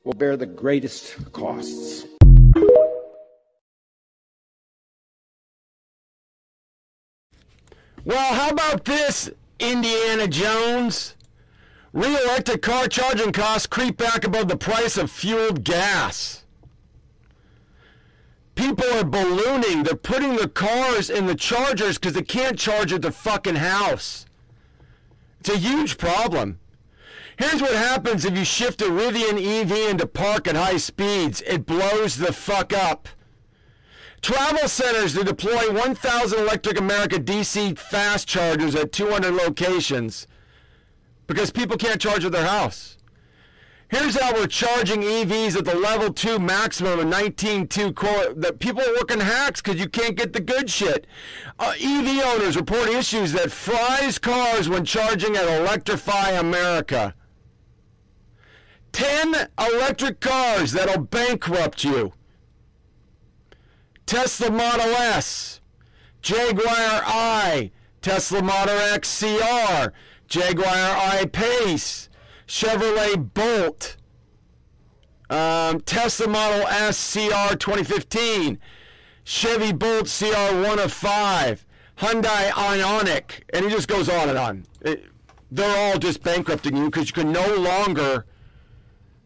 [0.03, 2.05] will bear the greatest costs.
[8.05, 11.15] Well, how about this, Indiana Jones?
[11.93, 16.43] Re-electric car charging costs creep back above the price of fueled gas.
[18.55, 19.83] People are ballooning.
[19.83, 24.25] They're putting the cars in the chargers because they can't charge at their fucking house.
[25.39, 26.59] It's a huge problem.
[27.37, 31.41] Here's what happens if you shift a Rivian EV into park at high speeds.
[31.41, 33.09] It blows the fuck up.
[34.21, 40.27] Travel centers to deploy 1,000 Electrify America DC fast chargers at 200 locations
[41.27, 42.97] because people can't charge at their house.
[43.89, 48.33] Here's how we're charging EVs at the level 2 maximum of 19.2 core.
[48.33, 51.05] That people are working hacks because you can't get the good shit.
[51.59, 57.13] Uh, EV owners report issues that fries cars when charging at Electrify America.
[58.93, 62.13] 10 electric cars that'll bankrupt you.
[64.05, 65.61] Tesla Model S,
[66.21, 69.91] Jaguar I, Tesla Model X CR,
[70.27, 72.09] Jaguar I Pace,
[72.47, 73.97] Chevrolet Bolt,
[75.29, 78.59] um, Tesla Model S CR 2015,
[79.23, 81.65] Chevy Bolt CR 1 of 5,
[81.97, 84.65] Hyundai Ioniq, and it just goes on and on.
[84.81, 85.05] It,
[85.49, 88.25] they're all just bankrupting you because you can no longer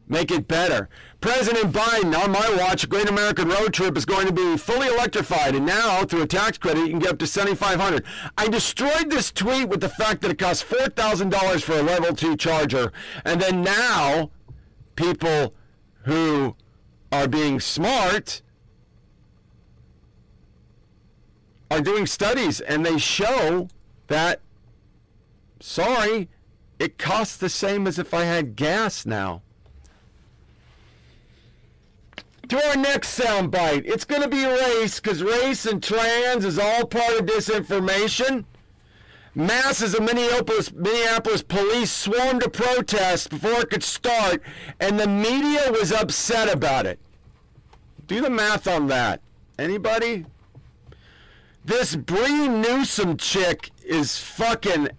[0.07, 0.89] make it better.
[1.19, 5.55] President Biden, on my watch, Great American Road Trip is going to be fully electrified,
[5.55, 8.05] and now through a tax credit, you can get up to 7,500.
[8.37, 11.81] I destroyed this tweet with the fact that it costs four thousand dollars for a
[11.81, 12.91] level two charger,
[13.25, 14.31] and then now
[14.95, 15.53] people
[16.03, 16.55] who
[17.11, 18.41] are being smart
[21.69, 23.67] are doing studies, and they show
[24.07, 24.41] that.
[25.59, 26.29] Sorry,
[26.77, 29.41] it costs the same as if I had gas now.
[32.49, 33.83] To our next soundbite.
[33.85, 38.45] It's going to be race because race and trans is all part of disinformation.
[39.35, 44.41] Masses of Minneapolis, Minneapolis police swarmed to protest before it could start,
[44.79, 46.99] and the media was upset about it.
[48.07, 49.21] Do the math on that.
[49.59, 50.25] Anybody?
[51.63, 54.89] This Bree Newsom chick is fucking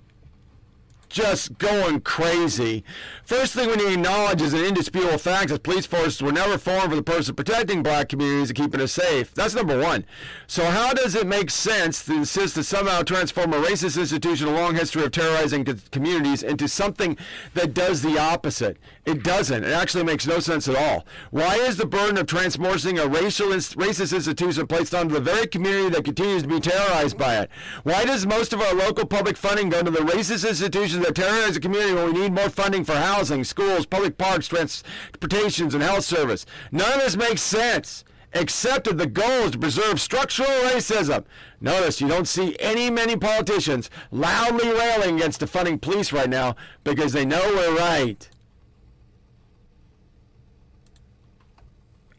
[1.09, 2.85] just going crazy.
[3.29, 6.57] First thing we need to acknowledge is an indisputable fact that police forces were never
[6.57, 9.35] formed for the purpose of protecting black communities and keeping us safe.
[9.35, 10.07] That's number one.
[10.47, 14.53] So how does it make sense to insist to somehow transform a racist institution, a
[14.53, 17.19] long history of terrorizing communities, into something
[17.53, 18.79] that does the opposite?
[19.05, 19.63] It doesn't.
[19.63, 21.05] It actually makes no sense at all.
[21.31, 25.91] Why is the burden of transforming a racial racist institution placed onto the very community
[25.91, 27.51] that continues to be terrorized by it?
[27.83, 31.55] Why does most of our local public funding go to the racist institutions that terrorize
[31.55, 36.05] the community when we need more funding for housing, schools, public parks, transportations, and health
[36.05, 36.47] service?
[36.73, 41.25] None of this makes sense except that the goal is to preserve structural racism.
[41.61, 47.13] Notice you don't see any many politicians loudly railing against defunding police right now because
[47.13, 48.29] they know we're right.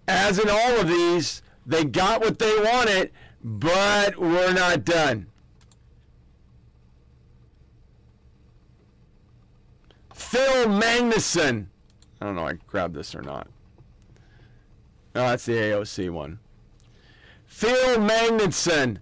[0.08, 3.12] As in all of these, they got what they wanted,
[3.44, 5.29] but we're not done.
[10.30, 11.38] Phil Magness.
[12.22, 13.48] I don't know if I grabbed this or not.
[15.16, 16.38] Oh, that's the AOC one.
[17.48, 19.00] Phil Magness.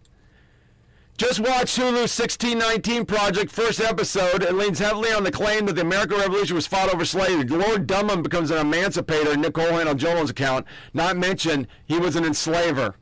[1.17, 4.41] Just watch Hulu's 1619 Project first episode.
[4.41, 7.43] It leans heavily on the claim that the American Revolution was fought over slavery.
[7.43, 10.65] Lord Dunmore becomes an emancipator in Nikole Hannah-Jones' account.
[10.93, 12.95] Not mention he was an enslaver.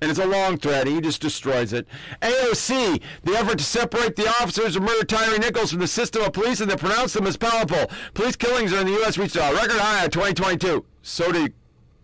[0.00, 0.86] And it's a long thread.
[0.86, 1.86] He just destroys it.
[2.22, 6.32] AOC, the effort to separate the officers who murdered Tyre Nichols from the system of
[6.32, 7.90] police and to pronounce them as powerful.
[8.14, 9.18] Police killings are in the U.S.
[9.18, 10.84] reached a record high in 2022.
[11.02, 11.52] So did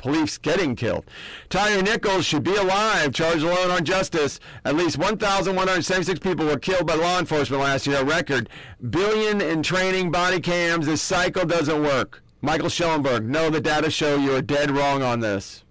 [0.05, 1.05] police getting killed.
[1.49, 4.39] Tyre Nichols should be alive, charged alone on justice.
[4.65, 8.51] At least 1,176 people were killed by law enforcement last year, a record.
[8.91, 10.87] Billion in training body cams.
[10.87, 12.23] This cycle doesn't work.
[12.43, 15.64] Michael Shellenberger, no, the data show you are dead wrong on this.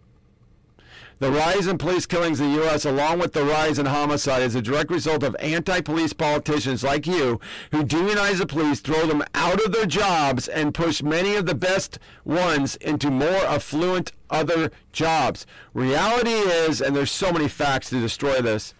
[1.23, 4.55] The rise in police killings in the U.S., along with the rise in homicide, is
[4.55, 7.39] a direct result of anti police politicians like you
[7.71, 11.55] who demonize the police, throw them out of their jobs, and push many of the
[11.55, 15.45] best ones into more affluent other jobs.
[15.73, 18.73] Reality is, and there's so many facts to destroy this.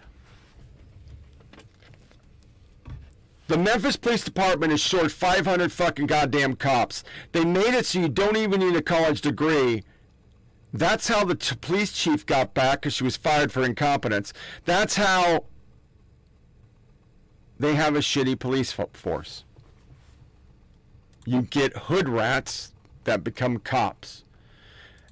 [3.47, 7.05] The Memphis Police Department is short 500 fucking goddamn cops.
[7.31, 9.83] They made it so you don't even need a college degree
[10.73, 14.33] That's how the t- police chief got back because she was fired for incompetence.
[14.65, 15.45] That's how
[17.59, 19.43] they have a shitty police fo- force.
[21.25, 24.23] You get hood rats that become cops.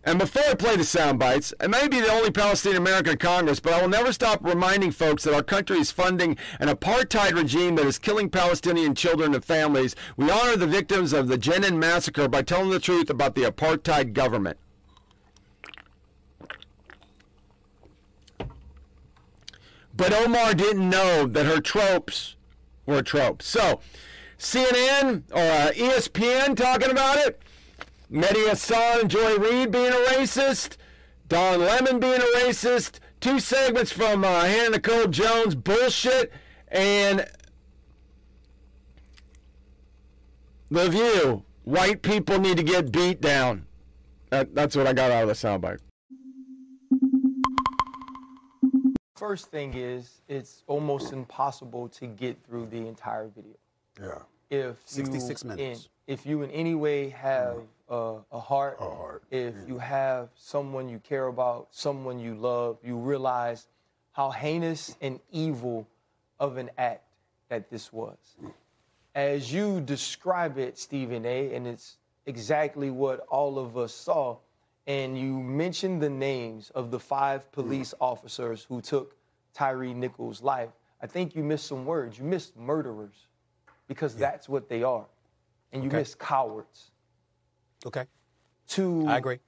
[0.04, 3.18] And before I play the sound bites, I may be the only Palestinian American in
[3.20, 7.34] Congress, but I will never stop reminding folks that our country is funding an apartheid
[7.34, 9.96] regime that is killing Palestinian children and families.
[10.18, 14.14] We honor the victims of the Jenin massacre by telling the truth about the apartheid
[14.14, 14.58] government.
[20.02, 22.36] But Omar didn't know that her tropes
[22.88, 23.46] were tropes.
[23.46, 23.82] So,
[24.40, 27.40] CNN or uh, ESPN talking about it.
[28.12, 30.78] Mehdi Hasan and Joy Reid being a racist.
[31.28, 32.98] Don Lemon being a racist.
[33.20, 36.34] Two segments from uh, Hannah Nicole Jones bullshit.
[36.70, 37.30] And
[40.72, 41.44] The View.
[41.64, 43.68] White people need to get beat down.
[44.32, 45.78] That, that's what I got out of the soundbite.
[49.22, 53.54] First thing is, it's almost impossible to get through the entire video.
[54.02, 54.18] Yeah.
[54.50, 55.90] If 66 you minutes.
[56.08, 57.58] In, if you in any way have
[57.88, 62.80] uh, a heart, A heart, if you have someone you care about, someone you love,
[62.84, 63.68] you realize
[64.12, 65.88] how heinous and evil
[66.40, 67.04] of an act
[67.50, 68.18] that this was.
[69.14, 74.38] As you describe it, Stephen A., and it's exactly what all of us saw,
[74.88, 79.16] and you mentioned the names of the five police officers who took
[79.54, 80.70] Tyre Nichols' life,
[81.02, 82.18] I think you missed some words.
[82.18, 83.28] You missed murderers
[83.88, 85.06] because that's what they are.
[85.72, 85.98] And you Okay.
[85.98, 86.92] missed cowards.
[87.86, 88.06] Okay.
[88.70, 89.40] To I agree.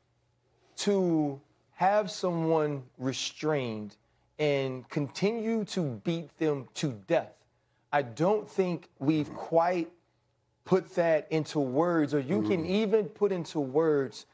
[0.77, 1.39] To
[1.73, 3.95] have someone restrained
[4.39, 7.35] and continue to beat them to death.
[7.91, 9.91] I don't think we've quite
[10.65, 14.25] put that into words, or you can even put into words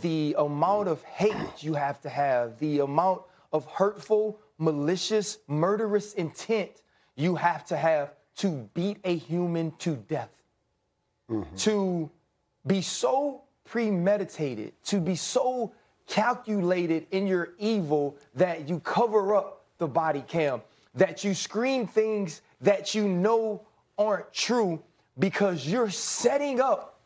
[0.00, 3.22] the amount of hate you have to have, the amount
[3.52, 6.70] of hurtful, malicious, murderous intent
[7.16, 10.30] you have to have to beat a human to death.
[11.30, 11.56] Mm-hmm.
[11.56, 12.10] To
[12.66, 15.72] be so premeditated, to be so
[16.06, 20.62] calculated in your evil that you cover up the body cam,
[20.94, 23.62] that you scream things that you know
[23.98, 24.82] aren't true
[25.18, 27.00] because you're setting up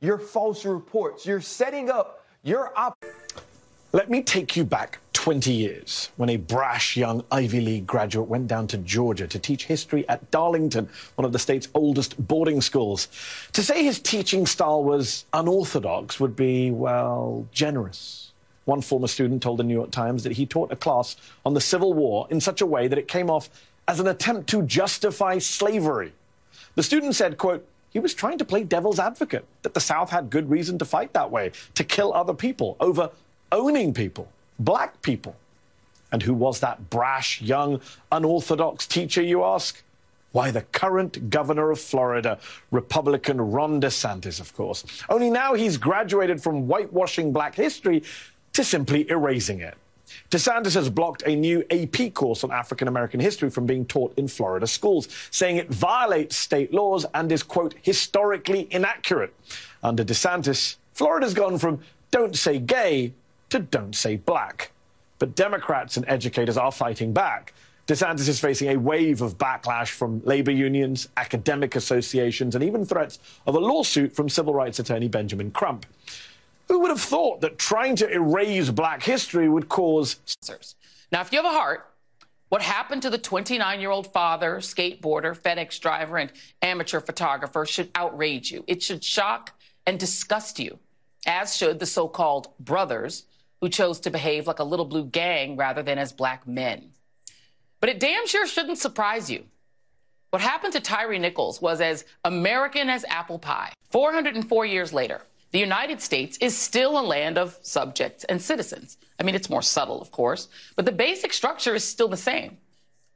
[0.00, 1.24] your false reports.
[1.24, 3.04] You're setting up your op.
[3.92, 8.48] Let me take you back 20 years when a brash young Ivy League graduate went
[8.48, 13.06] down to Georgia to teach history at Darlington, one of the state's oldest boarding schools.
[13.52, 18.32] To say his teaching style was unorthodox would be, well, generous.
[18.64, 21.14] One former student told the New York Times that he taught a class
[21.46, 23.50] on the Civil War in such a way that it came off
[23.86, 26.12] as an attempt to justify slavery.
[26.74, 30.30] The student said, quote, he was trying to play devil's advocate, that the South had
[30.30, 33.10] good reason to fight that way, to kill other people over
[33.50, 34.28] owning people,
[34.58, 35.36] black people.
[36.10, 37.80] And who was that brash, young,
[38.10, 39.82] unorthodox teacher, you ask?
[40.32, 42.38] Why, the current governor of Florida,
[42.70, 44.84] Republican Ron DeSantis, of course.
[45.10, 48.02] Only now he's graduated from whitewashing black history
[48.54, 49.76] to simply erasing it.
[50.30, 54.28] DeSantis has blocked a new AP course on African American history from being taught in
[54.28, 59.34] Florida schools, saying it violates state laws and is, quote, historically inaccurate.
[59.82, 63.12] Under DeSantis, Florida's gone from don't say gay
[63.50, 64.70] to don't say black.
[65.18, 67.54] But Democrats and educators are fighting back.
[67.86, 73.18] DeSantis is facing a wave of backlash from labor unions, academic associations, and even threats
[73.46, 75.84] of a lawsuit from civil rights attorney Benjamin Crump.
[76.72, 80.16] Who would have thought that trying to erase black history would cause
[81.12, 81.86] Now, if you have a heart,
[82.48, 87.90] what happened to the 29 year old father, skateboarder, FedEx driver, and amateur photographer should
[87.94, 88.64] outrage you.
[88.66, 89.52] It should shock
[89.86, 90.78] and disgust you,
[91.26, 93.26] as should the so called brothers
[93.60, 96.92] who chose to behave like a little blue gang rather than as black men.
[97.80, 99.44] But it damn sure shouldn't surprise you.
[100.30, 103.74] What happened to Tyre Nichols was as American as apple pie.
[103.90, 105.20] 404 years later,
[105.52, 108.96] the United States is still a land of subjects and citizens.
[109.20, 112.56] I mean, it's more subtle, of course, but the basic structure is still the same.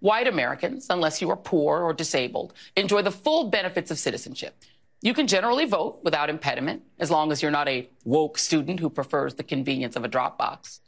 [0.00, 4.54] White Americans, unless you are poor or disabled, enjoy the full benefits of citizenship.
[5.00, 8.90] You can generally vote without impediment, as long as you're not a woke student who
[8.90, 10.80] prefers the convenience of a Dropbox.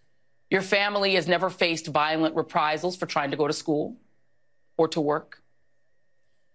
[0.51, 3.96] Your family has never faced violent reprisals for trying to go to school
[4.76, 5.42] or to work.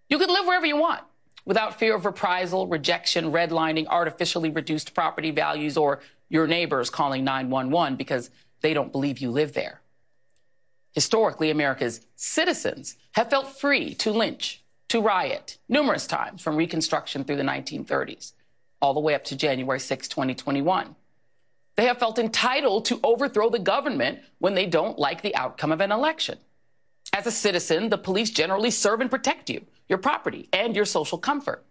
[0.10, 1.02] You can live wherever you want
[1.46, 7.96] without fear of reprisal, rejection, redlining, artificially reduced property values, or your neighbors calling 911
[7.96, 8.30] because
[8.62, 9.82] they don't believe you live there.
[10.94, 17.38] Historically, America's citizens have felt free to lynch, to riot numerous times from Reconstruction through
[17.38, 18.34] the 1930s,
[18.82, 20.96] all the way up to January 6, 2021.
[21.76, 25.82] They have felt entitled to overthrow the government when they don't like the outcome of
[25.82, 26.38] an election.
[27.12, 31.18] As a citizen, the police generally serve and protect you, your property, and your social
[31.18, 31.66] comfort.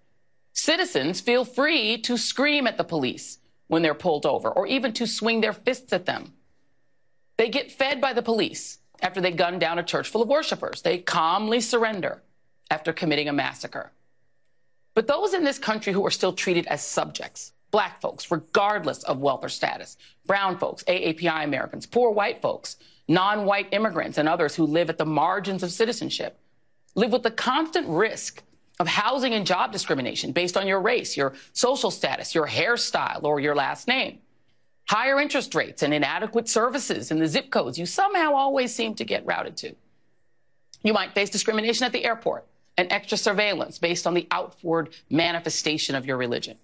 [0.52, 3.38] Citizens feel free to scream at the police
[3.68, 6.32] when they're pulled over or even to swing their fists at them.
[7.38, 10.82] They get fed by the police after they gun down a church full of worshipers.
[10.82, 12.22] They calmly surrender
[12.70, 13.92] after committing a massacre.
[14.94, 19.18] But those in this country who are still treated as subjects, black folks, regardless of
[19.18, 19.96] wealth or status,
[20.26, 22.76] brown folks, AAPI Americans, poor white folks,
[23.08, 26.38] non white immigrants, and others who live at the margins of citizenship,
[26.94, 28.42] live with the constant risk
[28.80, 33.40] of housing and job discrimination based on your race, your social status, your hairstyle, or
[33.40, 34.18] your last name.
[34.88, 39.04] Higher interest rates and inadequate services in the zip codes you somehow always seem to
[39.04, 39.74] get routed to.
[40.82, 45.94] You might face discrimination at the airport and extra surveillance based on the outward manifestation
[45.94, 46.56] of your religion.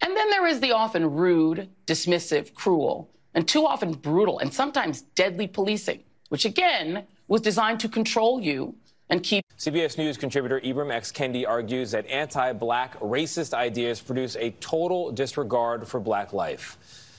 [0.00, 5.02] And then there is the often rude, dismissive, cruel, and too often brutal and sometimes
[5.02, 8.74] deadly policing, which again was designed to control you
[9.10, 9.44] and keep.
[9.58, 11.12] CBS News contributor Ibram X.
[11.12, 16.76] Kendi argues that anti black racist ideas produce a total disregard for black life.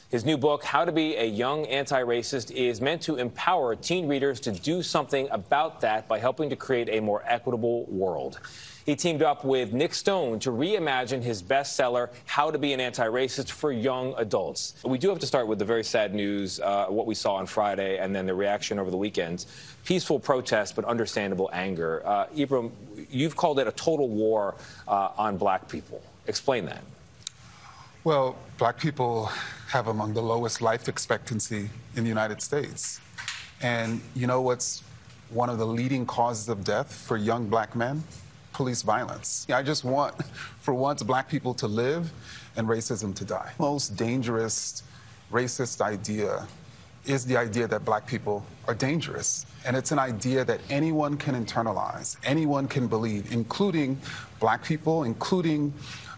[0.10, 4.08] His new book, How to Be a Young Anti Racist, is meant to empower teen
[4.08, 8.40] readers to do something about that by helping to create a more equitable world.
[8.88, 13.52] He teamed up with Nic Stone to reimagine his bestseller, How to Be an Anti-Racist
[13.52, 14.76] for Young Adults.
[14.86, 17.48] We do have to start with the very sad news, uh, what we saw on
[17.48, 19.46] Friday, and then the reaction over the weekend.
[19.84, 22.02] Peaceful protest, but understandable anger.
[22.06, 22.72] Uh, Ibram,
[23.10, 24.56] you've called it a total war
[24.88, 26.02] uh, on black people.
[26.28, 26.82] Explain that.
[28.06, 29.26] Well, black people
[29.68, 33.02] have among the lowest life expectancy in the United States.
[33.62, 34.82] And you know what's
[35.30, 38.02] one of the leading causes of death for young black men?
[38.58, 39.46] Police violence.
[39.54, 40.16] I just want,
[40.62, 42.12] for once, black people to live
[42.58, 43.52] and racism to die.
[43.60, 44.82] Most dangerous
[45.32, 46.48] racist idea
[47.06, 49.46] is the idea that black people are dangerous.
[49.64, 54.00] And it's an idea that anyone can internalize, anyone can believe, including
[54.40, 55.72] black people, including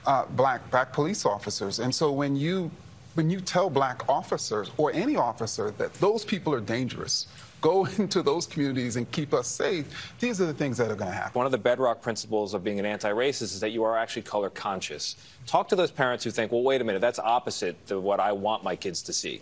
[0.06, 1.80] uh, black, black police officers.
[1.80, 2.72] And so when you,
[3.16, 7.28] when you tell black officers or any officer that those people are dangerous,
[7.62, 11.12] go into those communities and keep us safe, these are the things that are going
[11.12, 11.32] to happen.
[11.34, 14.24] One of the bedrock principles of being an anti racist is that you are actually
[14.24, 15.16] color conscious.
[15.46, 18.32] Talk to those parents who think, well, wait a minute, that's opposite to what I
[18.32, 19.42] want my kids to see.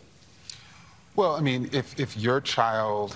[1.16, 3.16] Well, I mean, if, if your child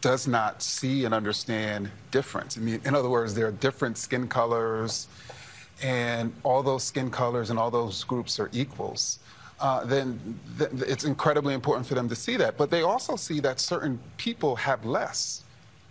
[0.00, 4.26] does not see and understand difference, I mean, in other words, there are different skin
[4.26, 5.06] colors,
[5.80, 9.19] and all those skin colors and all those groups are equals
[9.60, 12.56] uh, then th- it's incredibly important for them to see that.
[12.56, 15.44] But they also see that certain people have less.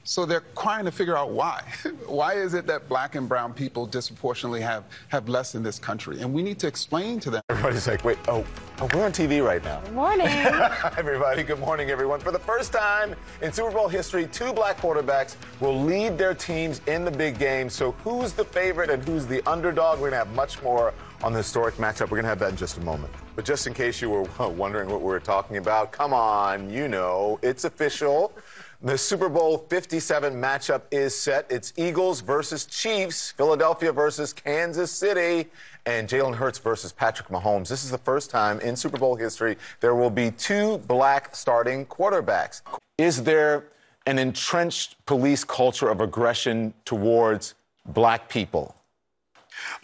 [0.09, 1.63] So they're trying to figure out why.
[2.07, 6.19] why is it that black and brown people disproportionately have, have less in this country?
[6.19, 7.43] And we need to explain to them.
[7.49, 8.43] Everybody's like, wait, oh,
[8.81, 9.81] oh we're on TV right now.
[9.81, 10.25] Good morning.
[10.97, 12.19] Everybody, good morning, everyone.
[12.21, 13.13] For the first time
[13.43, 17.69] in Super Bowl history, two black quarterbacks will lead their teams in the big game.
[17.69, 19.99] So who's the favorite and who's the underdog?
[19.99, 20.91] We're going to have much more
[21.23, 22.03] on the historic matchup.
[22.03, 23.13] We're going to have that in just a moment.
[23.35, 26.69] But just in case you were uh, wondering what we were talking about, come on,
[26.69, 28.33] you know, it's official.
[28.81, 31.45] The Super Bowl 57 matchup is set.
[31.49, 35.49] It's Eagles versus Chiefs, Philadelphia versus Kansas City,
[35.85, 37.67] and Jalen Hurts versus Patrick Mahomes.
[37.67, 41.85] This is the first time in Super Bowl history there will be two black starting
[41.87, 42.61] quarterbacks.
[42.97, 43.65] Is there
[44.05, 47.55] an entrenched police culture of aggression towards
[47.87, 48.75] black people?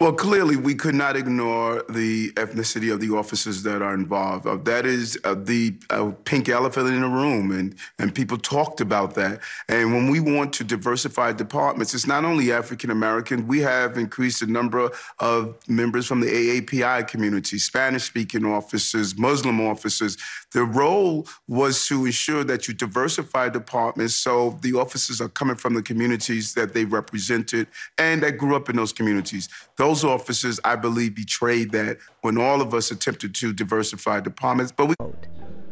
[0.00, 4.46] Well, clearly, we could not ignore the ethnicity of the officers that are involved.
[4.46, 8.80] Uh, that is uh, the uh, pink elephant in the room, and, and people talked
[8.80, 9.40] about that.
[9.68, 13.46] And when we want to diversify departments, it's not only African American.
[13.46, 19.60] We have increased the number of members from the AAPI community, Spanish speaking officers, Muslim
[19.60, 20.16] officers.
[20.52, 25.74] The role was to ensure that you diversify departments so the officers are coming from
[25.74, 27.66] the communities that they represented
[27.98, 29.48] and that grew up in those communities.
[29.76, 34.86] Those officers, I believe, betrayed that when all of us attempted to diversify departments, but
[34.86, 34.94] we.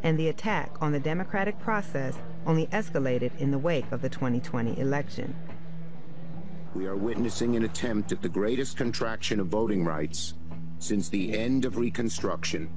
[0.03, 4.79] And the attack on the democratic process only escalated in the wake of the 2020
[4.79, 5.35] election.
[6.75, 10.35] We are witnessing an attempt at the greatest contraction of voting rights
[10.79, 12.69] since the end of Reconstruction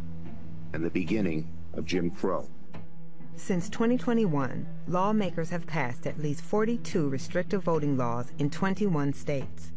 [0.71, 2.47] and the beginning of Jim Crow.
[3.35, 9.73] Since 2021, lawmakers have passed at least 42 restrictive voting laws in 21 states.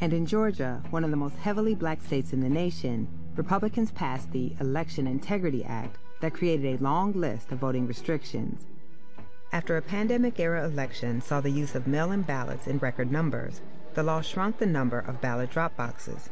[0.00, 4.32] And in Georgia, one of the most heavily black states in the nation, Republicans passed
[4.32, 8.66] the Election Integrity Act that created a long list of voting restrictions.
[9.52, 13.60] After a pandemic era election saw the use of mail in ballots in record numbers,
[13.94, 16.28] the law shrunk the number of ballot drop boxes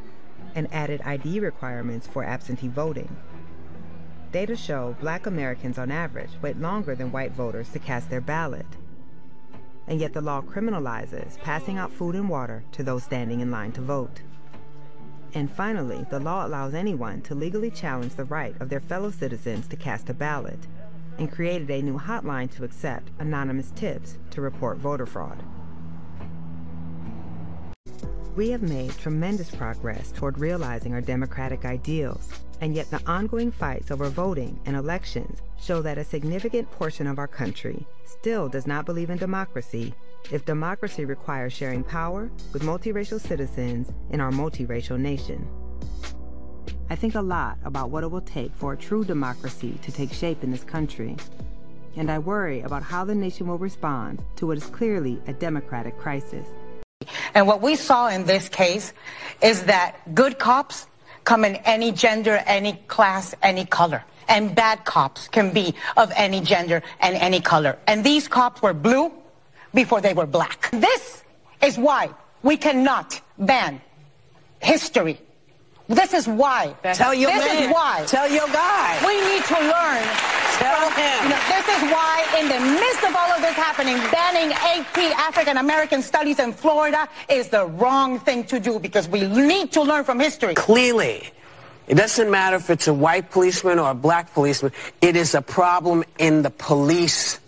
[0.55, 3.15] and added ID requirements for absentee voting.
[4.33, 8.65] Data show black Americans on average wait longer than white voters to cast their ballot.
[9.93, 13.71] And yet the law criminalizes passing out food and water to those standing in line
[13.73, 14.23] to vote.
[15.35, 19.67] And finally, the law allows anyone to legally challenge the right of their fellow citizens
[19.67, 20.65] to cast a ballot
[21.19, 25.43] and created a new hotline to accept anonymous tips to report voter fraud.
[28.35, 32.29] We have made tremendous progress toward realizing our democratic ideals,
[32.61, 37.19] and yet the ongoing fights over voting and elections show that a significant portion of
[37.19, 39.93] our country still does not believe in democracy
[40.31, 45.47] if democracy requires sharing power with multiracial citizens in our multiracial nation.
[46.89, 50.11] I think a lot about what it will take for a true democracy to take
[50.11, 51.17] shape in this country,
[51.95, 55.99] and I worry about how the nation will respond to what is clearly a democratic
[55.99, 56.47] crisis.
[57.33, 58.93] And what we saw in this case
[59.41, 60.87] is that good cops
[61.23, 64.03] come in any gender, any class, any color.
[64.27, 67.77] And bad cops can be of any gender and any color.
[67.87, 69.11] And these cops were blue
[69.73, 70.69] before they were black.
[70.71, 71.23] This
[71.61, 72.09] is why
[72.41, 73.81] we cannot ban
[74.61, 75.19] history.
[75.87, 76.75] This is why.
[76.93, 77.63] Tell your this man.
[77.63, 78.03] is why.
[78.07, 78.99] Tell your guy.
[79.05, 80.32] We need to learn.
[80.59, 81.23] Tell him.
[81.23, 84.97] you know, this is why, in the midst of all of this happening, banning AP
[85.19, 89.81] African American Studies in Florida is the wrong thing to do because we need to
[89.81, 90.53] learn from history.
[90.53, 91.29] Clearly,
[91.87, 94.71] it doesn't matter if it's a white policeman or a black policeman.
[95.01, 97.39] It is a problem in the police,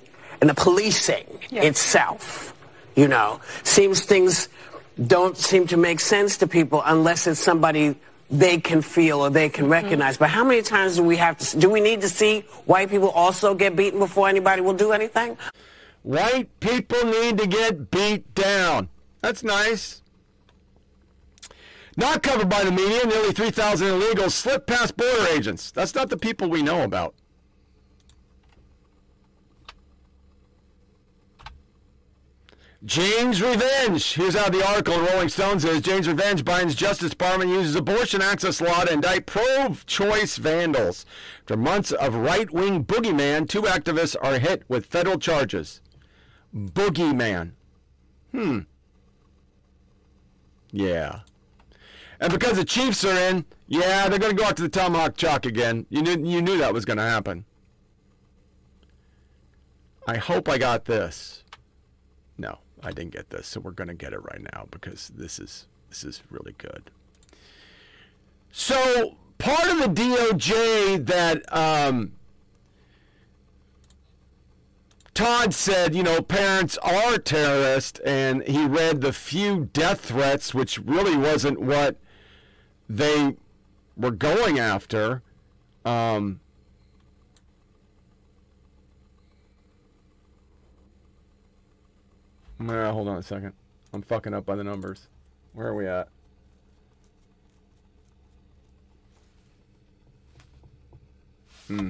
[0.41, 2.53] in the policing itself.
[2.95, 4.49] You know, seems things
[5.07, 7.95] don't seem to make sense to people unless it's somebody
[8.29, 9.73] they can feel or they can mm-hmm.
[9.73, 10.17] recognize.
[10.17, 11.57] But how many times do we have to?
[11.57, 15.37] Do we need to see white people also get beaten before anybody will do anything?
[16.03, 18.89] White people need to get beat down.
[19.21, 20.01] That's nice.
[21.97, 25.71] Not covered by the media, nearly 3,000 illegals slip past border agents.
[25.71, 27.15] That's not the people we know about.
[32.85, 34.13] Jane's Revenge.
[34.13, 38.21] Here's how the article in Rolling Stone says Jane's Revenge Biden's Justice Department uses abortion
[38.21, 41.03] access law to indict pro choice vandals.
[41.41, 45.81] After months of right wing boogeyman, two activists are hit with federal charges.
[46.55, 47.53] Boogeyman.
[48.31, 48.59] Hmm.
[50.71, 51.21] Yeah.
[52.19, 55.17] And because the Chiefs are in, yeah, they're going to go out to the Tomahawk
[55.17, 55.87] Chop again.
[55.89, 57.45] You knew, you knew that was going to happen.
[60.07, 61.44] I hope I got this.
[62.85, 65.65] I didn't get this, so we're going to get it right now because this is
[65.89, 66.91] this is really good.
[68.51, 72.13] So part of the DOJ that um,
[75.15, 80.77] Todd said, you know, parents are terrorists, and he read the few death threats, which
[80.77, 81.97] really wasn't what
[82.87, 83.35] they
[83.97, 85.23] were going after.
[85.85, 86.39] Um,
[92.59, 93.53] Nah, hold on a second.
[93.93, 95.07] I'm fucking up by the numbers.
[95.53, 96.09] Where are we at?
[101.67, 101.89] Hmm.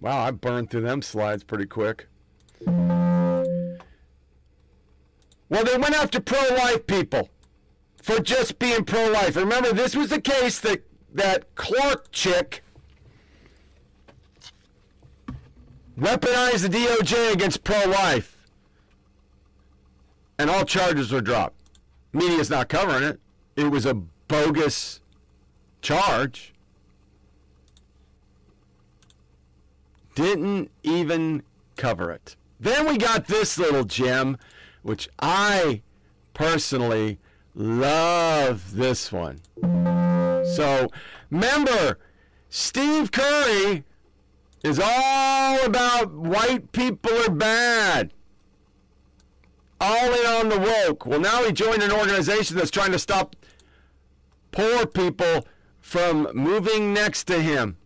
[0.00, 2.08] Wow, I burned through them slides pretty quick.
[5.48, 7.30] Well, they went after pro-life people
[8.02, 9.36] for just being pro-life.
[9.36, 10.82] Remember, this was the case that
[11.14, 12.62] that Clark chick
[15.98, 18.35] weaponized the DOJ against pro-life,
[20.38, 21.56] and all charges were dropped.
[22.12, 23.20] Media's not covering it.
[23.56, 25.00] It was a bogus
[25.82, 26.52] charge.
[30.14, 31.42] Didn't even
[31.76, 32.36] cover it.
[32.58, 34.38] Then we got this little gem,
[34.82, 35.82] which I
[36.32, 37.18] personally
[37.54, 39.40] love this one.
[39.62, 40.90] So,
[41.30, 41.98] remember,
[42.48, 43.84] Steve Curry
[44.62, 48.12] is all about white people are bad.
[49.80, 51.04] All in on the woke.
[51.06, 53.36] Well, now he joined an organization that's trying to stop
[54.50, 55.46] poor people
[55.80, 57.76] from moving next to him.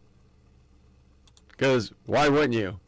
[1.49, 2.81] Because why wouldn't you?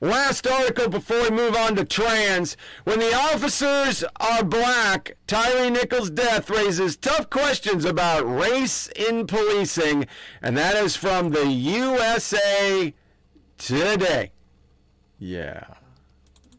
[0.00, 2.58] Last article before we move on to trans.
[2.82, 10.06] When the officers are black, Tyre Nichols' death raises tough questions about race in policing,
[10.42, 12.92] and that is from the USA
[13.58, 14.32] Today.
[15.18, 15.64] Yeah,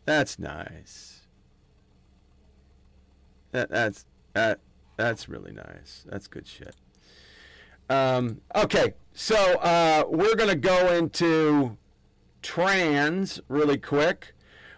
[0.05, 1.27] that's nice.
[3.51, 4.59] That, that's that
[4.97, 6.05] that's really nice.
[6.09, 6.75] That's good shit.
[7.89, 11.77] Um, okay, so uh, we're gonna go into
[12.41, 14.33] trans really quick.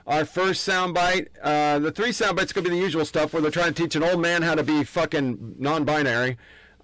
[0.07, 1.27] our first soundbite.
[1.43, 4.03] Uh, the three soundbites could be the usual stuff where they're trying to teach an
[4.03, 6.37] old man how to be fucking non-binary.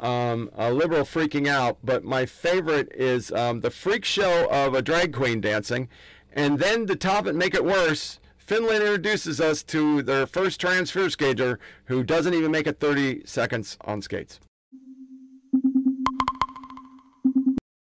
[0.04, 4.82] Um, a liberal freaking out, but my favorite is um, the freak show of a
[4.82, 5.88] drag queen dancing,
[6.34, 11.10] and then to top it, make it worse, Finland introduces us to their first transfer
[11.10, 14.41] skater who doesn't even make it 30 seconds on skates.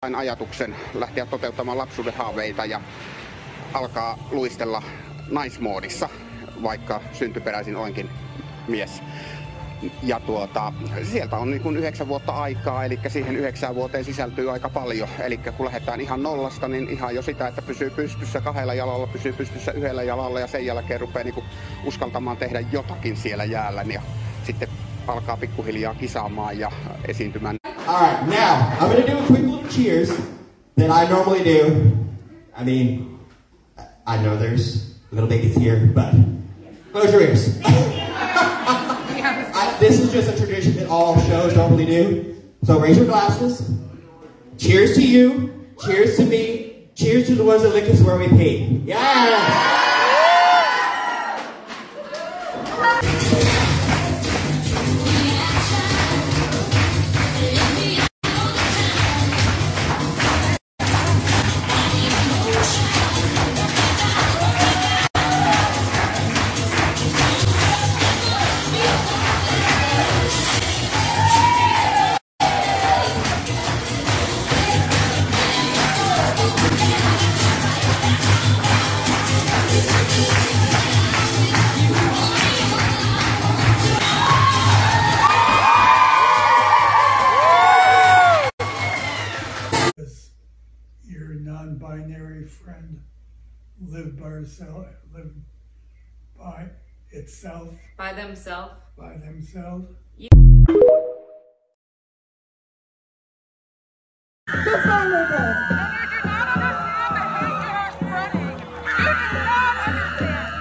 [0.04, 2.80] Sain ajatuksen lähteä toteuttamaan lapsuuden haaveita ja
[3.74, 4.82] alkaa luistella
[5.30, 6.08] naismoodissa,
[6.62, 8.10] vaikka syntyperäisin olenkin
[8.68, 9.02] mies.
[10.02, 10.72] Ja tuota,
[11.02, 15.08] sieltä on niin kuin yhdeksän vuotta aikaa, eli siihen yhdeksään vuoteen sisältyy aika paljon.
[15.18, 19.32] Eli kun lähdetään ihan nollasta, niin ihan jo sitä, että pysyy pystyssä kahdella jalalla, pysyy
[19.32, 21.46] pystyssä yhdellä jalalla ja sen jälkeen rupeaa niin kuin
[21.84, 23.82] uskaltamaan tehdä jotakin siellä jäällä.
[23.82, 24.02] Ja
[24.44, 24.68] sitten
[25.06, 26.72] alkaa pikkuhiljaa kisaamaan ja
[27.08, 27.56] esiintymään.
[28.26, 30.08] Now I'm gonna do a quick little cheers
[30.76, 31.92] that I normally do.
[32.60, 33.18] I mean,
[34.06, 36.14] I know there's little babies here, but
[36.92, 37.60] close your ears.
[39.82, 42.40] This is just a tradition that all shows normally do.
[42.62, 43.68] So raise your glasses.
[44.56, 45.74] Cheers to you.
[45.84, 46.86] Cheers to me.
[46.94, 48.80] Cheers to the ones that lick us where we pee.
[48.84, 49.81] Yeah.
[94.60, 95.32] Live by live
[96.36, 96.66] by
[97.10, 98.74] itself, By themselves.
[98.96, 99.86] by themselves.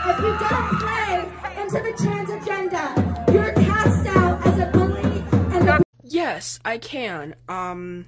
[0.04, 1.30] If you don't play
[1.62, 5.24] into the trans agenda, you're cast out as a bully
[5.56, 7.36] and a Yes, I can.
[7.48, 8.08] Um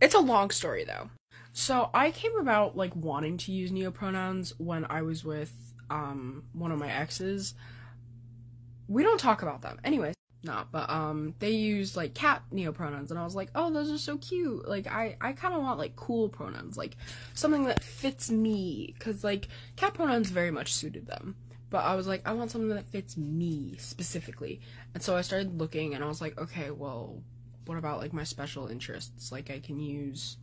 [0.00, 1.10] it's a long story though.
[1.60, 5.52] So I came about like wanting to use neopronouns when I was with
[5.90, 7.52] um one of my exes.
[8.88, 9.78] We don't talk about them.
[9.84, 13.90] Anyways, not, but um they used like cat neopronouns and I was like, "Oh, those
[13.90, 16.96] are so cute." Like I I kind of want like cool pronouns, like
[17.34, 21.36] something that fits me cuz like cat pronouns very much suited them.
[21.68, 24.62] But I was like, I want something that fits me specifically.
[24.94, 27.22] And so I started looking and I was like, okay, well,
[27.66, 29.30] what about like my special interests?
[29.30, 30.38] Like I can use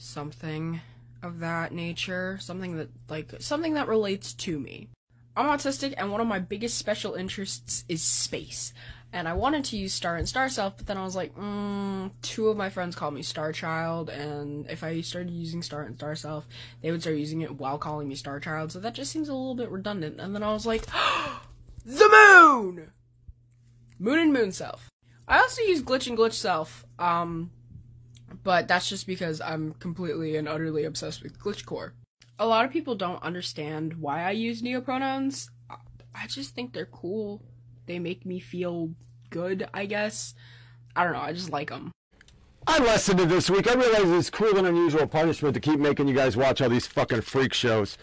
[0.00, 0.80] something
[1.22, 4.88] of that nature, something that like something that relates to me.
[5.36, 8.72] I'm autistic and one of my biggest special interests is space.
[9.12, 12.12] And I wanted to use Star and Star Self, but then I was like, mm,
[12.22, 15.96] two of my friends call me Star Child, and if I started using Star and
[15.96, 16.46] Star Self,
[16.80, 19.34] they would start using it while calling me Star Child, so that just seems a
[19.34, 20.20] little bit redundant.
[20.20, 20.86] And then I was like,
[21.84, 22.92] the moon!
[23.98, 24.88] Moon and Moon Self.
[25.26, 27.50] I also use Glitch and Glitch Self, um,
[28.42, 31.92] but that's just because I'm completely and utterly obsessed with Glitchcore.
[32.38, 35.48] A lot of people don't understand why I use neopronouns.
[36.14, 37.42] I just think they're cool.
[37.86, 38.90] They make me feel
[39.30, 40.34] good, I guess.
[40.96, 41.92] I don't know, I just like them.
[42.66, 43.68] I lessened it this week.
[43.68, 46.86] I realize it's cruel and unusual punishment to keep making you guys watch all these
[46.86, 47.96] fucking freak shows.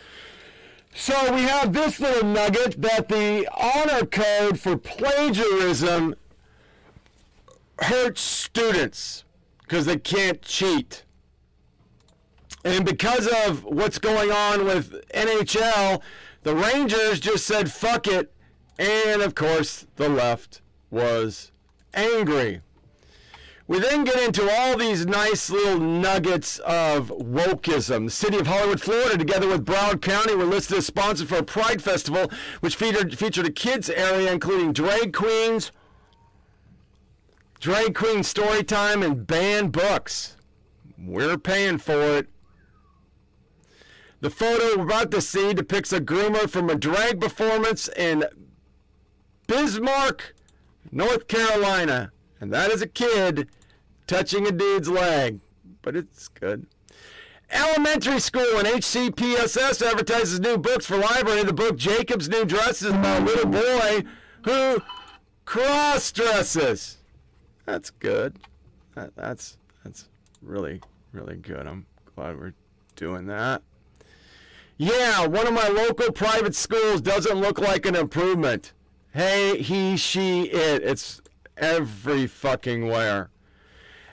[0.95, 6.15] So we have this little nugget that the honor code for plagiarism
[7.79, 9.23] hurts students
[9.68, 11.03] because they can't cheat.
[12.63, 16.01] And because of what's going on with NHL,
[16.43, 18.34] the Rangers just said fuck it.
[18.80, 21.51] And of course, the left was
[21.93, 22.61] angry.
[23.68, 28.05] We then get into all these nice little nuggets of wokeism.
[28.05, 31.43] The city of Hollywood, Florida, together with Broward County, were listed as sponsors for a
[31.43, 35.74] Pride Festival, which featured, featured a kids area including drag queens,
[37.60, 40.36] drag queen story time, and banned books.
[40.97, 42.28] We're paying for it.
[44.20, 48.26] The photo we're about to see depicts a groomer from a drag performance in
[49.47, 50.34] Bismarck,
[50.91, 52.12] North Carolina.
[52.41, 53.47] And that is a kid
[54.08, 55.39] touching a dude's leg.
[55.82, 56.66] But it's good.
[57.49, 61.43] Elementary school and HCPSS advertises new books for library.
[61.43, 64.03] The book Jacob's New Dress is about a little boy
[64.43, 64.82] who
[65.45, 66.96] cross dresses.
[67.68, 68.39] That's good.
[68.95, 70.07] That, that's that's
[70.41, 71.68] really really good.
[71.68, 72.53] I'm glad we're
[72.95, 73.61] doing that.
[74.78, 78.74] Yeah, one of my local private schools doesn't look like an improvement.
[79.11, 80.84] Hey, he, she, it.
[80.84, 81.20] It's
[81.57, 83.32] every fucking where.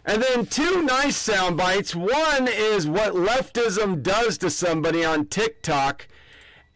[0.06, 1.94] And then two nice sound bites.
[1.94, 6.08] One is what leftism does to somebody on TikTok.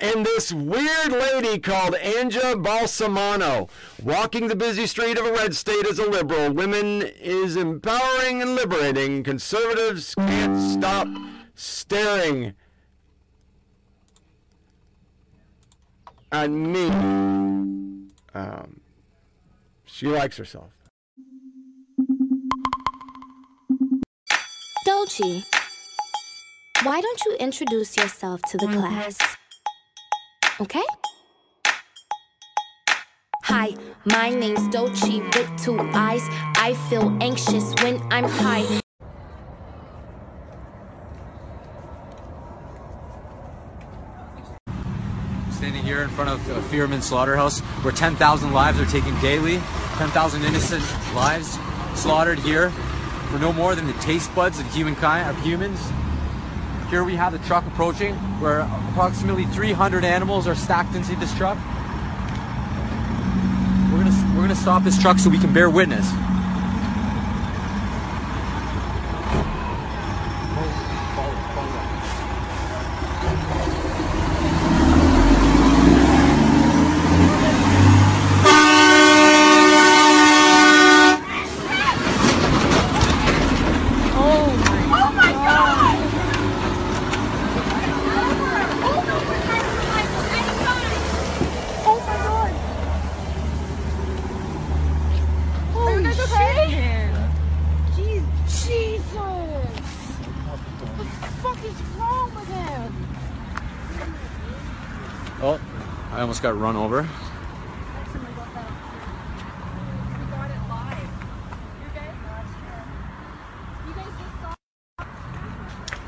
[0.01, 3.69] And this weird lady called Anja Balsamano,
[4.03, 6.53] walking the busy street of a red state as a liberal.
[6.53, 9.25] Women is empowering and liberating.
[9.25, 11.09] Conservatives can't stop
[11.57, 12.55] staring
[16.31, 16.87] at me.
[18.35, 18.81] Um,
[19.85, 20.71] she likes herself.
[24.85, 25.43] Dolce,
[26.85, 29.38] why don't you introduce yourself to the class?
[30.61, 30.83] Okay?
[33.45, 36.23] Hi, my name's Dolce with two eyes.
[36.57, 38.65] I feel anxious when I'm high.
[45.53, 49.59] Standing here in front of uh, Fearman Slaughterhouse, where 10,000 lives are taken daily,
[49.99, 50.83] 10,000 innocent
[51.15, 51.57] lives
[51.95, 52.71] slaughtered here
[53.31, 55.79] for no more than the taste buds of humankind, of humans.
[56.91, 58.61] Here we have the truck approaching, where
[58.91, 61.59] approximately 300 animals are stacked into this truck.
[63.93, 66.11] We're gonna we're gonna stop this truck so we can bear witness.
[84.21, 85.99] Oh my god!
[91.85, 92.53] Oh my god!
[95.77, 97.11] Are you guys okay?
[97.95, 98.25] Jeez,
[98.67, 99.15] Jesus!
[100.97, 102.89] What the fuck is wrong with him?
[105.41, 105.59] Oh,
[106.13, 107.03] I almost got run over.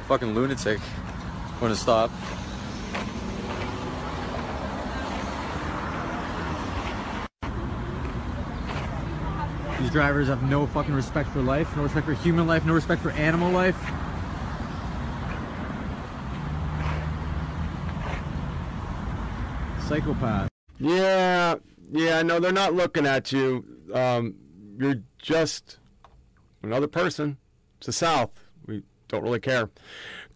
[0.06, 0.80] Fucking lunatic.
[1.60, 2.10] To stop?
[9.78, 13.02] These drivers have no fucking respect for life, no respect for human life, no respect
[13.02, 13.76] for animal life.
[19.90, 20.48] Psychopath.
[20.78, 21.56] Yeah,
[21.90, 23.64] yeah, no, they're not looking at you.
[23.92, 24.36] Um,
[24.78, 25.80] you're just
[26.62, 27.38] another person.
[27.78, 28.30] It's the South.
[28.68, 29.68] We don't really care.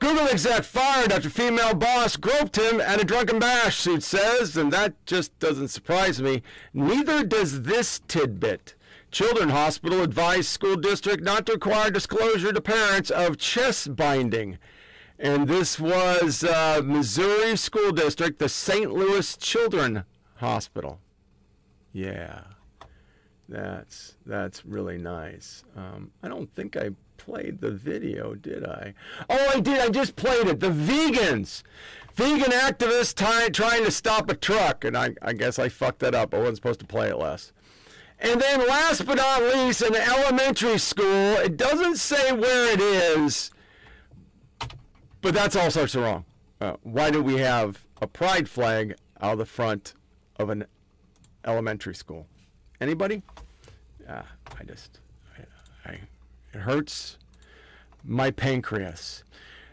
[0.01, 4.73] Google exec fired after female boss groped him at a drunken bash, suit says, and
[4.73, 6.43] that just doesn't surprise me.
[6.73, 8.75] Neither does this tidbit.
[9.13, 14.59] Children Hospital advised school district not to require disclosure to parents of chest binding.
[15.19, 18.93] And this was uh, Missouri School District, the St.
[18.93, 20.05] Louis Children
[20.37, 20.99] Hospital.
[21.93, 22.41] Yeah,
[23.49, 25.63] that's that's really nice.
[25.77, 28.95] Um, I don't think I played the video, did I?
[29.31, 29.79] Oh, I did.
[29.81, 30.59] I just played it.
[30.59, 31.63] The vegans,
[32.15, 36.17] vegan activists ty- trying to stop a truck, and I, I guess I fucked that
[36.17, 36.35] up.
[36.35, 37.53] I wasn't supposed to play it last.
[38.19, 41.37] And then, last but not least, an elementary school.
[41.37, 43.51] It doesn't say where it is,
[45.25, 46.27] but that's all sorts of wrong.
[46.61, 49.95] Uh, why do we have a pride flag out the front
[50.37, 50.67] of an
[51.47, 52.27] elementary school?
[52.79, 53.23] Anybody?
[54.07, 54.21] Uh,
[54.61, 55.01] I just,
[55.39, 55.99] I, I,
[56.53, 57.17] it hurts
[58.05, 59.25] my pancreas.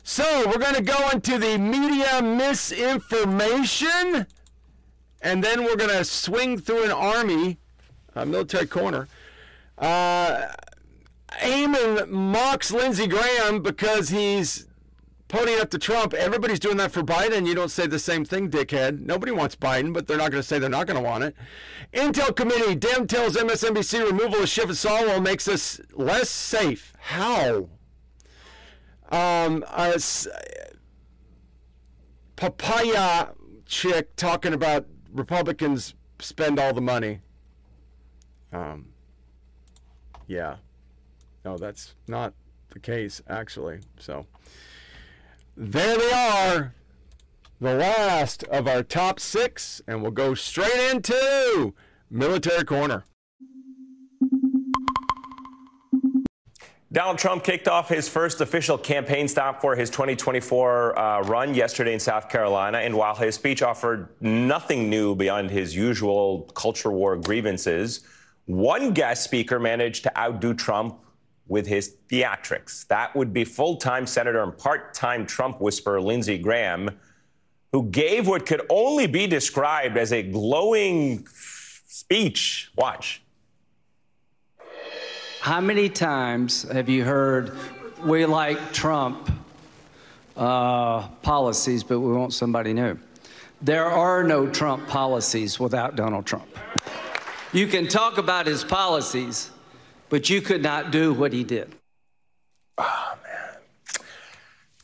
[0.04, 4.26] So we're going to go into the media misinformation,
[5.22, 7.58] and then we're going to swing through an army,
[8.16, 9.10] a military corner.
[9.78, 10.48] Uh,
[11.42, 14.71] Eamon mocks Lindsey Graham because he's
[15.32, 16.14] ponying up to Trump.
[16.14, 17.48] Everybody's doing that for Biden.
[17.48, 19.00] You don't say the same thing, dickhead.
[19.00, 21.36] Nobody wants Biden, but they're not going to say they're not going to want it.
[21.94, 26.94] Intel Committee, Dem tells MSNBC removal of Schiff and Swalwell makes us less safe.
[27.00, 27.70] How?
[29.10, 30.28] Um, s-
[32.36, 33.30] papaya
[33.66, 37.20] chick talking about Republicans spend all the money.
[38.52, 38.88] Um,
[40.28, 40.58] yeah.
[41.46, 42.34] No, that's not
[42.70, 43.80] the case, actually.
[43.98, 44.26] So
[45.56, 46.74] there they are,
[47.60, 51.74] the last of our top six, and we'll go straight into
[52.10, 53.04] Military Corner.
[56.94, 61.94] Donald Trump kicked off his first official campaign stop for his 2024 uh, run yesterday
[61.94, 62.80] in South Carolina.
[62.80, 68.02] And while his speech offered nothing new beyond his usual culture war grievances,
[68.46, 71.00] one guest speaker managed to outdo Trump
[71.52, 72.88] with his theatrics.
[72.88, 76.90] That would be full time Senator and part time Trump whisperer Lindsey Graham,
[77.74, 82.72] who gave what could only be described as a glowing speech.
[82.78, 83.22] Watch.
[85.42, 87.52] How many times have you heard
[88.06, 89.30] we like Trump
[90.38, 92.98] uh, policies, but we want somebody new?
[93.62, 96.48] There are no Trump policies without Donald Trump.
[97.52, 99.52] You can talk about his policies,
[100.12, 101.74] but you could not do what he did.
[102.78, 104.04] Oh, man.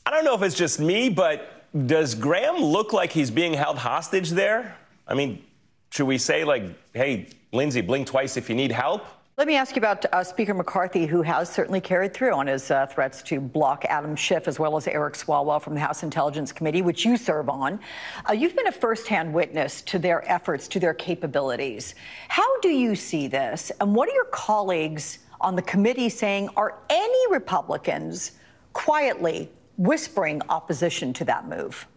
[0.06, 3.78] I don't know if it's just me, but does Graham look like he's being held
[3.78, 4.78] hostage there?
[5.06, 5.44] I mean,
[5.92, 6.64] should we say, like,
[6.94, 9.06] hey, Lindsey, blink twice if you need help?
[9.38, 12.72] Let me ask you about uh, Speaker McCarthy, who has certainly carried through on his
[12.72, 16.52] uh, threats to block Adam Schiff as well as Eric Swalwell from the House Intelligence
[16.52, 17.80] Committee, which you serve on.
[18.28, 21.94] Uh, you've been a firsthand witness to their efforts, to their capabilities.
[22.30, 23.72] How do you see this?
[23.80, 26.50] And what are your colleagues on the committee saying?
[26.58, 28.32] Are any Republicans
[28.74, 31.88] quietly whispering opposition to that move?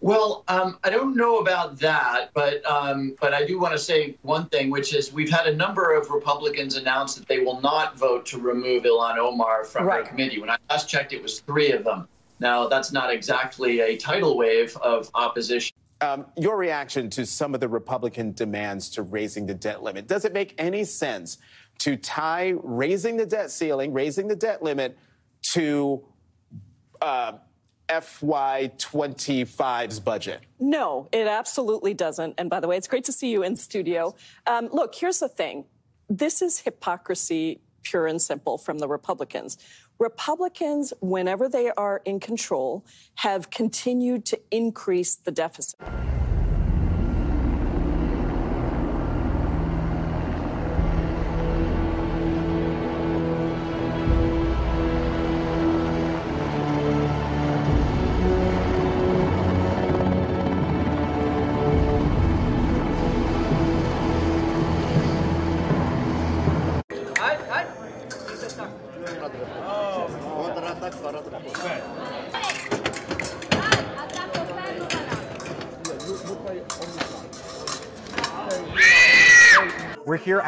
[0.00, 4.16] Well, um, I don't know about that, but um, but I do want to say
[4.22, 7.98] one thing, which is we've had a number of Republicans announce that they will not
[7.98, 10.04] vote to remove Ilhan Omar from Right.
[10.04, 10.40] their committee.
[10.40, 12.06] When I last checked, it was three of them.
[12.38, 15.74] Now, that's not exactly a tidal wave of opposition.
[16.00, 20.06] Um, your reaction to some of the Republican demands to raising the debt limit.
[20.06, 21.38] Does it make any sense
[21.78, 24.96] to tie raising the debt ceiling, raising the debt limit
[25.54, 26.04] to
[27.00, 27.32] uh,
[27.88, 30.40] FY25's budget?
[30.60, 32.34] No, it absolutely doesn't.
[32.38, 34.14] And by the way, it's great to see you in studio.
[34.46, 35.64] Um, look, here's the thing
[36.08, 39.58] this is hypocrisy, pure and simple, from the Republicans.
[39.98, 42.84] Republicans, whenever they are in control,
[43.16, 45.80] have continued to increase the deficit.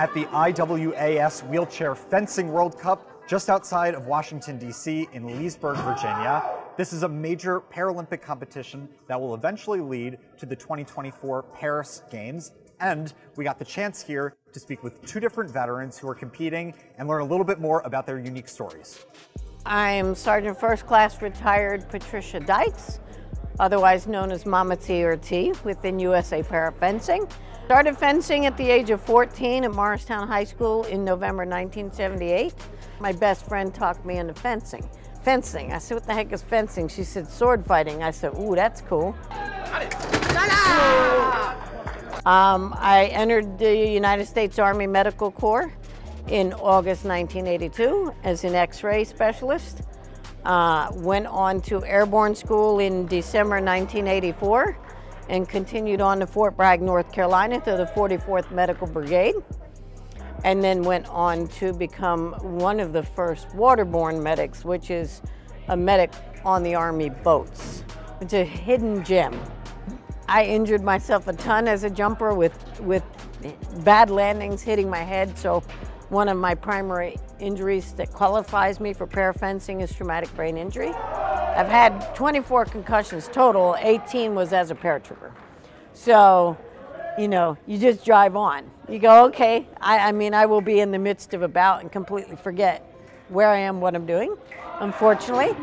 [0.01, 6.43] At the IWAS Wheelchair Fencing World Cup just outside of Washington, D.C., in Leesburg, Virginia.
[6.79, 12.53] This is a major Paralympic competition that will eventually lead to the 2024 Paris Games.
[12.81, 16.73] And we got the chance here to speak with two different veterans who are competing
[16.97, 19.05] and learn a little bit more about their unique stories.
[19.67, 23.01] I'm Sergeant First Class retired Patricia Dykes,
[23.59, 27.29] otherwise known as Mama T or T within USA Para Fencing.
[27.71, 32.53] Started fencing at the age of 14 at Morristown High School in November 1978.
[32.99, 34.91] My best friend talked me into fencing.
[35.23, 35.73] Fencing.
[35.73, 36.89] I said, what the heck is fencing?
[36.89, 38.03] She said, sword fighting.
[38.03, 39.15] I said, ooh, that's cool.
[42.27, 45.73] Um, I entered the United States Army Medical Corps
[46.27, 49.83] in August 1982 as an X-ray specialist.
[50.45, 54.77] Uh, went on to airborne school in December 1984
[55.31, 59.37] and continued on to Fort Bragg, North Carolina to the 44th Medical Brigade.
[60.43, 65.23] And then went on to become one of the first waterborne medics, which is
[65.69, 66.13] a medic
[66.45, 67.85] on the Army boats.
[68.21, 69.41] It's a hidden gem.
[70.29, 73.05] I injured myself a ton as a jumper with, with
[73.85, 75.39] bad landings hitting my head.
[75.39, 75.63] So
[76.11, 80.91] one of my primary injuries that qualifies me for parafencing is traumatic brain injury.
[80.91, 85.31] I've had 24 concussions total, 18 was as a paratrooper.
[85.95, 86.59] So,
[87.17, 88.69] you know, you just drive on.
[88.89, 91.81] You go, okay, I, I mean, I will be in the midst of a bout
[91.81, 92.85] and completely forget
[93.29, 94.35] where I am, what I'm doing,
[94.81, 95.55] unfortunately.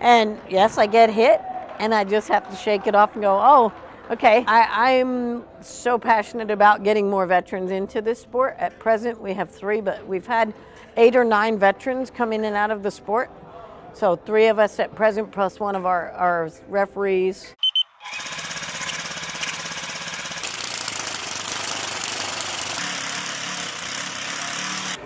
[0.00, 1.40] And yes, I get hit,
[1.78, 3.72] and I just have to shake it off and go, oh,
[4.09, 4.43] okay.
[4.47, 8.55] I, I'm so passionate about getting more veterans into this sport.
[8.59, 10.53] At present, we have three, but we've had
[10.97, 13.29] eight or nine veterans come in and out of the sport.
[13.93, 17.53] So three of us at present, plus one of our, our referees.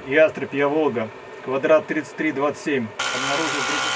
[0.08, 1.10] Ястреб, я Волга.
[1.44, 2.88] Квадрат 3327.
[3.16, 3.89] Обнаружил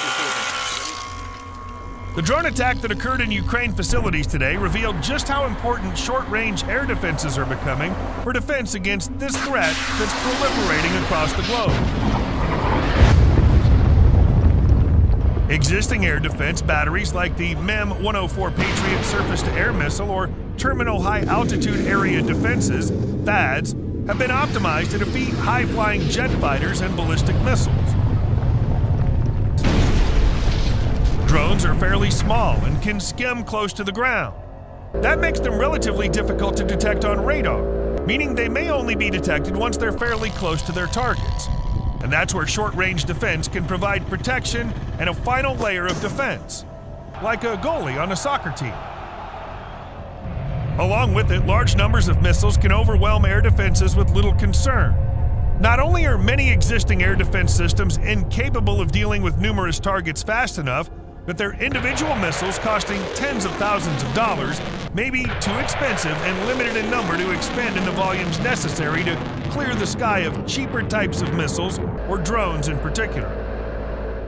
[2.15, 6.63] the drone attack that occurred in Ukraine facilities today revealed just how important short range
[6.63, 7.93] air defenses are becoming
[8.23, 11.71] for defense against this threat that's proliferating across the globe.
[15.51, 21.01] Existing air defense batteries like the MIM 104 Patriot surface to air missile or terminal
[21.01, 22.91] high altitude area defenses,
[23.25, 28.04] THAADs, have been optimized to defeat high flying jet fighters and ballistic missiles.
[31.63, 34.35] Are fairly small and can skim close to the ground.
[34.95, 37.61] That makes them relatively difficult to detect on radar,
[38.05, 41.47] meaning they may only be detected once they're fairly close to their targets.
[42.01, 46.65] And that's where short range defense can provide protection and a final layer of defense,
[47.23, 48.73] like a goalie on a soccer team.
[50.79, 54.93] Along with it, large numbers of missiles can overwhelm air defenses with little concern.
[55.59, 60.57] Not only are many existing air defense systems incapable of dealing with numerous targets fast
[60.57, 60.89] enough,
[61.25, 64.59] but their individual missiles costing tens of thousands of dollars
[64.93, 69.17] may be too expensive and limited in number to expend in the volumes necessary to
[69.51, 73.29] clear the sky of cheaper types of missiles or drones in particular.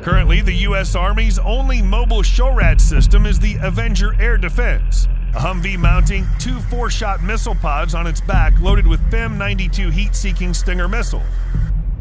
[0.02, 0.96] Currently, the U.S.
[0.96, 6.90] Army's only mobile SHORAD system is the Avenger Air Defense, a Humvee mounting two four
[6.90, 11.24] shot missile pods on its back loaded with FIM 92 heat seeking Stinger missiles.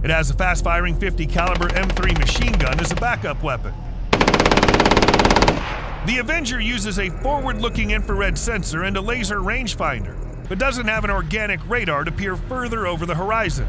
[0.02, 3.74] It has a fast firing 50 caliber M3 machine gun as a backup weapon.
[6.06, 10.14] The Avenger uses a forward looking infrared sensor and a laser rangefinder,
[10.48, 13.66] but doesn't have an organic radar to peer further over the horizon.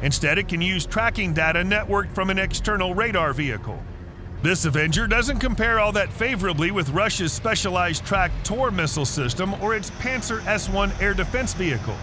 [0.00, 3.82] Instead, it can use tracking data networked from an external radar vehicle.
[4.42, 9.74] This Avenger doesn't compare all that favorably with Russia's specialized tracked Tor missile system or
[9.74, 11.96] its Pantsir S 1 air defense vehicle.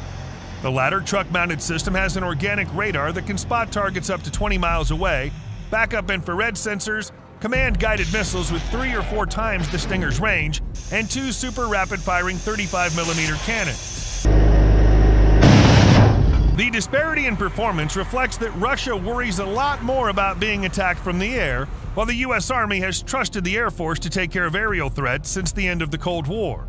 [0.61, 4.31] The latter truck mounted system has an organic radar that can spot targets up to
[4.31, 5.31] 20 miles away,
[5.71, 10.61] backup infrared sensors, command guided missiles with three or four times the Stinger's range,
[10.91, 13.99] and two super rapid firing 35mm cannons.
[16.57, 21.17] The disparity in performance reflects that Russia worries a lot more about being attacked from
[21.17, 22.51] the air, while the U.S.
[22.51, 25.81] Army has trusted the Air Force to take care of aerial threats since the end
[25.81, 26.67] of the Cold War.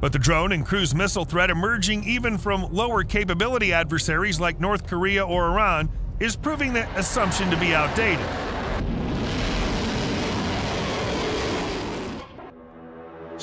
[0.00, 4.86] But the drone and cruise missile threat emerging even from lower capability adversaries like North
[4.86, 5.88] Korea or Iran
[6.18, 8.26] is proving that assumption to be outdated.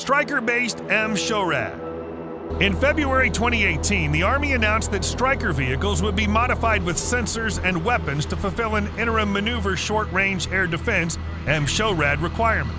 [0.01, 1.15] Stryker based M.
[1.15, 2.59] SHORAD.
[2.59, 7.85] In February 2018, the Army announced that Stryker vehicles would be modified with sensors and
[7.85, 11.67] weapons to fulfill an interim maneuver short range air defense M.
[11.67, 12.75] SHORAD requirement.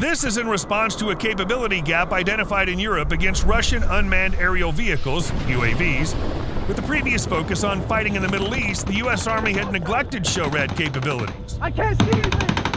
[0.00, 4.72] This is in response to a capability gap identified in Europe against Russian unmanned aerial
[4.72, 6.16] vehicles, UAVs.
[6.66, 9.28] With the previous focus on fighting in the Middle East, the U.S.
[9.28, 11.58] Army had neglected SHORAD capabilities.
[11.60, 12.73] I can't see anything.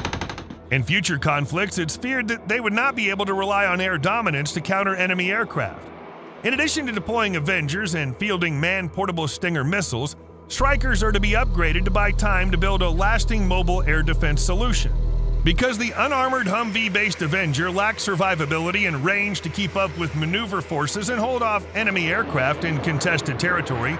[0.69, 3.97] In future conflicts, it's feared that they would not be able to rely on air
[3.97, 5.87] dominance to counter enemy aircraft.
[6.43, 10.17] In addition to deploying Avengers and fielding man portable Stinger missiles,
[10.49, 14.41] Strykers are to be upgraded to buy time to build a lasting mobile air defense
[14.41, 14.91] solution.
[15.45, 20.61] Because the unarmored Humvee based Avenger lacks survivability and range to keep up with maneuver
[20.61, 23.97] forces and hold off enemy aircraft in contested territory,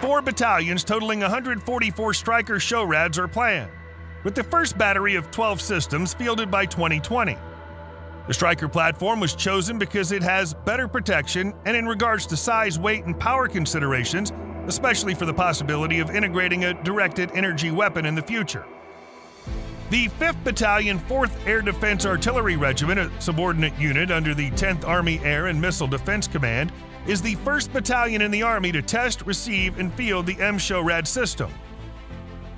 [0.00, 3.70] four battalions totaling 144 Stryker SHORADs are planned
[4.28, 7.38] with the first battery of 12 systems fielded by 2020.
[8.26, 12.78] The Stryker platform was chosen because it has better protection and, in regards to size,
[12.78, 14.30] weight, and power considerations,
[14.66, 18.66] especially for the possibility of integrating a directed energy weapon in the future.
[19.88, 25.20] The 5th Battalion, 4th Air Defense Artillery Regiment, a subordinate unit under the 10th Army
[25.20, 26.70] Air and Missile Defense Command,
[27.06, 31.06] is the first battalion in the Army to test, receive, and field the M SHORAD
[31.06, 31.50] system.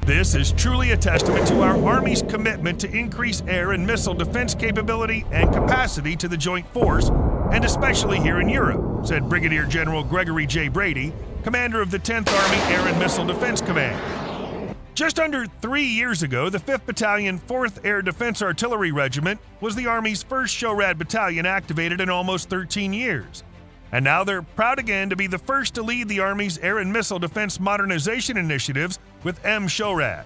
[0.06, 4.54] This is truly a testament to our Army's commitment to increase air and missile defense
[4.54, 7.10] capability and capacity to the Joint Force,
[7.52, 10.68] and especially here in Europe, said Brigadier General Gregory J.
[10.68, 11.12] Brady,
[11.44, 14.74] commander of the 10th Army Air and Missile Defense Command.
[14.94, 19.86] Just under three years ago, the 5th Battalion, 4th Air Defense Artillery Regiment was the
[19.86, 23.44] Army's first SHORAD battalion activated in almost 13 years.
[23.92, 26.92] And now they're proud again to be the first to lead the Army's air and
[26.92, 29.66] missile defense modernization initiatives with M.
[29.66, 30.24] SHORAD.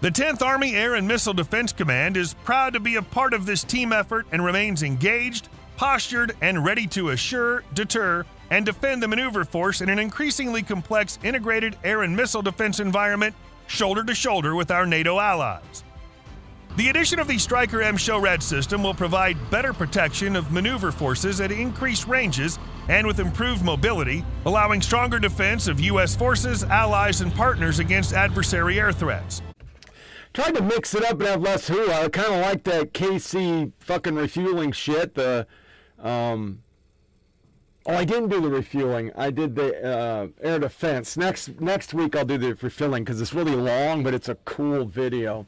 [0.00, 3.46] The 10th Army Air and Missile Defense Command is proud to be a part of
[3.46, 9.08] this team effort and remains engaged, postured, and ready to assure, deter, and defend the
[9.08, 13.34] maneuver force in an increasingly complex integrated air and missile defense environment,
[13.66, 15.84] shoulder to shoulder with our NATO allies.
[16.76, 21.40] The addition of the Stryker M SHORAD system will provide better protection of maneuver forces
[21.40, 26.16] at increased ranges and with improved mobility, allowing stronger defense of U.S.
[26.16, 29.40] forces, allies, and partners against adversary air threats.
[30.32, 32.06] Tried to mix it up and have less hula.
[32.06, 35.14] I kind of like that KC fucking refueling shit.
[35.14, 35.46] The,
[36.00, 36.60] um,
[37.86, 39.12] oh, I didn't do the refueling.
[39.16, 41.16] I did the uh, air defense.
[41.16, 44.84] Next next week I'll do the refueling because it's really long, but it's a cool
[44.84, 45.46] video.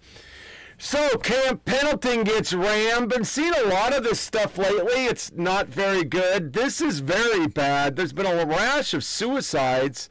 [0.78, 3.09] So Camp Pendleton gets rammed.
[3.09, 5.07] Been seeing a lot of this stuff lately.
[5.07, 6.53] It's not very good.
[6.53, 7.97] This is very bad.
[7.97, 10.11] There's been a rash of suicides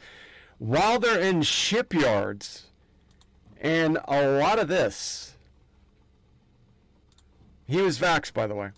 [0.57, 2.67] while they're in shipyards,
[3.61, 5.35] and a lot of this.
[7.67, 8.69] He was vaxxed, by the way.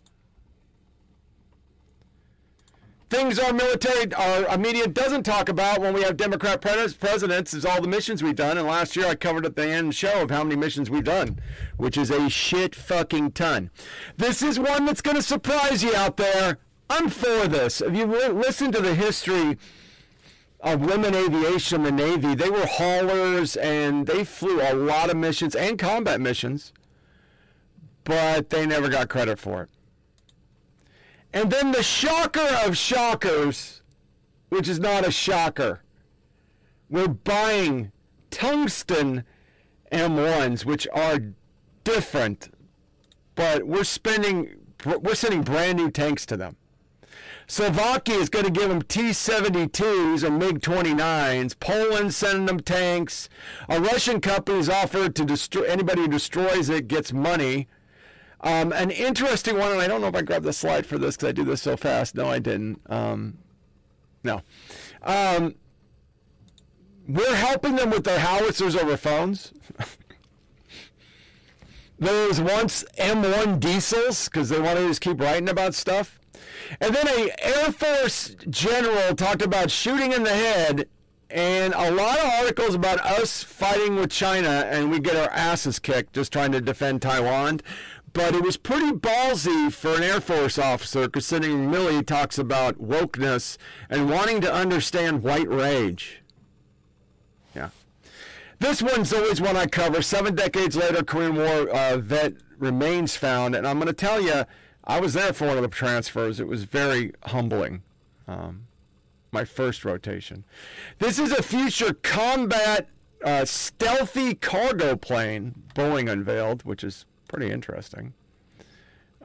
[3.09, 7.65] Things our military, our, media doesn't talk about when we have Democrat pres- presidents is
[7.65, 8.57] all the missions we've done.
[8.57, 11.39] And last year I covered at the end show of how many missions we've done,
[11.77, 13.71] which is a shit fucking ton.
[14.17, 16.57] This is one that's going to surprise you out there.
[16.89, 17.79] I'm for this.
[17.79, 19.57] If you li- listen to the history
[20.59, 25.15] of women aviation in the Navy, they were haulers and they flew a lot of
[25.15, 26.73] missions and combat missions,
[28.03, 29.69] but they never got credit for it.
[31.37, 33.83] And then the shocker of shockers,
[34.49, 35.81] which is not a shocker,
[36.89, 37.91] we're buying
[38.31, 39.23] tungsten
[39.91, 41.19] M1s, which are
[41.83, 42.49] different,
[43.35, 46.55] but we're spending, we're sending brand new tanks to them.
[47.45, 51.59] Slovakia is going to give them T-72s or MiG-29s.
[51.59, 53.29] Poland sending them tanks.
[53.69, 57.67] A Russian company has offered to destroy anybody who destroys it gets money.
[58.41, 61.15] Um, an interesting one, and I don't know if I grabbed the slide for this
[61.15, 62.15] because I do this so fast.
[62.15, 62.79] No, I didn't.
[62.87, 63.39] Um,
[64.23, 64.41] no.
[65.01, 65.55] Um,
[67.07, 69.53] we're helping them with their howitzers over phones.
[71.99, 76.19] there was once M1 diesels because they wanted to just keep writing about stuff.
[76.81, 80.89] And then a Air Force general talked about shooting in the head
[81.29, 85.79] and a lot of articles about us fighting with China and we get our asses
[85.79, 87.61] kicked just trying to defend Taiwan.
[88.17, 93.57] But it was pretty ballsy for an Air Force officer, considering Milley talks about wokeness
[93.91, 96.23] and wanting to understand white rage.
[97.55, 97.69] Yeah.
[98.57, 100.01] This one's always one I cover.
[100.01, 103.53] Seven decades later, Korean War uh, vet remains found.
[103.53, 104.45] And I'm going to tell you,
[104.83, 106.39] I was there for one of the transfers.
[106.39, 107.83] It was very humbling.
[108.27, 108.63] Um,
[109.31, 110.43] my first rotation.
[110.97, 112.89] This is a future combat
[113.23, 118.13] uh, stealthy cargo plane Boeing unveiled, which is pretty interesting.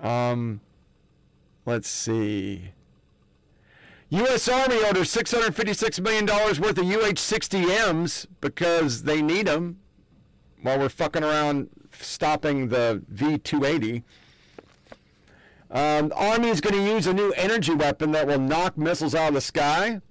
[0.00, 0.60] Um,
[1.64, 2.72] let's see.
[4.10, 4.46] U.S.
[4.46, 9.78] Army orders $656 million worth of UH-60Ms because they need them
[10.60, 14.02] while we're fucking around stopping the V-280.
[15.70, 19.28] Um, Army is going to use a new energy weapon that will knock missiles out
[19.28, 20.02] of the sky.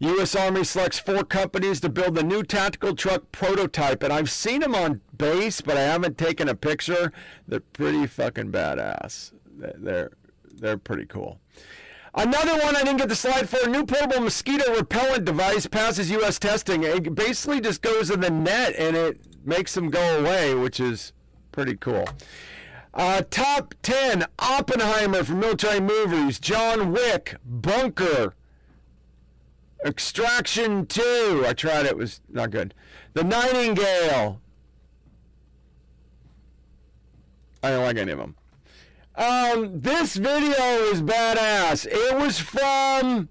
[0.00, 0.34] U.S.
[0.34, 4.74] Army selects four companies to build the new tactical truck prototype, and I've seen them
[4.74, 7.12] on base, but I haven't taken a picture.
[7.46, 9.32] They're pretty fucking badass.
[9.58, 10.10] They're
[10.54, 11.38] they're pretty cool.
[12.14, 13.58] Another one I didn't get the slide for.
[13.62, 16.38] a New portable mosquito repellent device passes U.S.
[16.38, 16.82] testing.
[16.82, 21.12] It basically just goes in the net and it makes them go away, which is
[21.52, 22.08] pretty cool.
[22.92, 28.34] Uh, top 10 Oppenheimer from Military Movies, John Wick, Bunker,
[29.84, 31.44] Extraction 2.
[31.46, 32.74] I tried it, was not good.
[33.14, 34.40] The Nightingale.
[37.62, 38.36] I don't like any of them.
[39.16, 40.50] Um, this video
[40.90, 41.86] is badass.
[41.86, 43.28] It was from.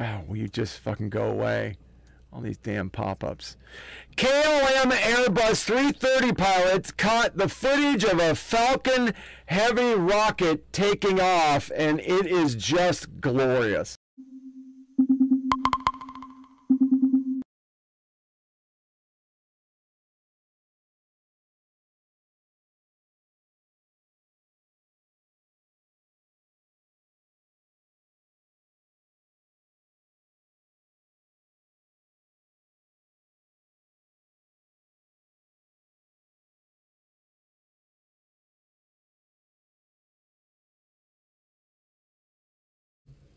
[0.00, 1.76] Oh, will you just fucking go away?
[2.32, 3.56] All these damn pop ups.
[4.16, 9.14] KLM Airbus 330 pilots caught the footage of a Falcon
[9.46, 13.96] Heavy rocket taking off, and it is just glorious.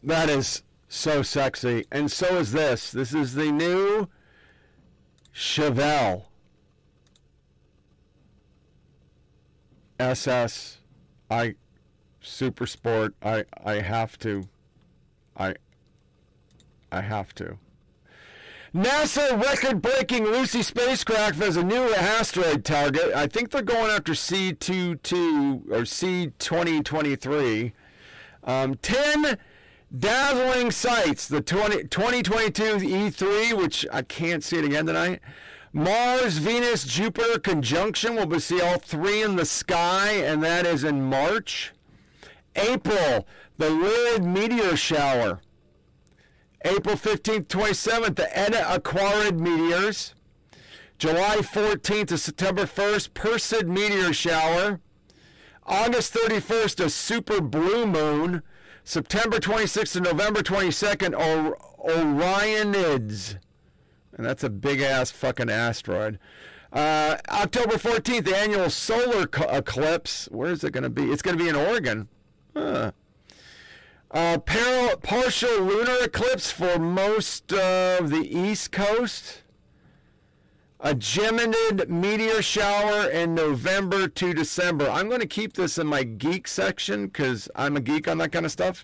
[0.04, 1.86] That is so sexy.
[1.92, 2.92] And so is this.
[2.92, 4.08] This is the new
[5.34, 6.26] Chevelle
[10.00, 10.80] SS.
[11.30, 11.56] I
[12.20, 13.14] Super Sport.
[13.22, 14.44] I I have to.
[15.38, 15.56] I
[16.92, 17.58] I have to.
[18.74, 23.14] NASA record-breaking Lucy spacecraft as a new asteroid target.
[23.14, 27.74] I think they're going after C22 or C2023.
[28.46, 29.38] Um, 10
[29.98, 31.28] dazzling sights.
[31.28, 35.20] The 20, 2022 E3, which I can't see it again tonight.
[35.74, 38.16] Mars, Venus, Jupiter conjunction.
[38.16, 41.72] We'll see all three in the sky, and that is in March.
[42.56, 43.28] April,
[43.58, 45.40] the Lyrid meteor shower.
[46.64, 50.14] April 15th, 27th, the Eta Aquarid meteors.
[51.00, 54.80] July 14th to September 1st, Perseid meteor shower.
[55.66, 58.44] August 31st, a super blue moon.
[58.84, 63.38] September 26th to November 22nd, or- Orionids.
[64.16, 66.20] And that's a big ass fucking asteroid.
[66.72, 70.28] Uh, October 14th, the annular solar co- eclipse.
[70.32, 71.12] Where is it going to be?
[71.12, 72.08] It's going to be in Oregon.
[72.56, 72.92] Huh.
[74.12, 79.41] Uh, par- partial lunar eclipse for most of the East Coast.
[80.84, 84.90] A Geminid meteor shower in November to December.
[84.90, 88.32] I'm going to keep this in my geek section because I'm a geek on that
[88.32, 88.84] kind of stuff.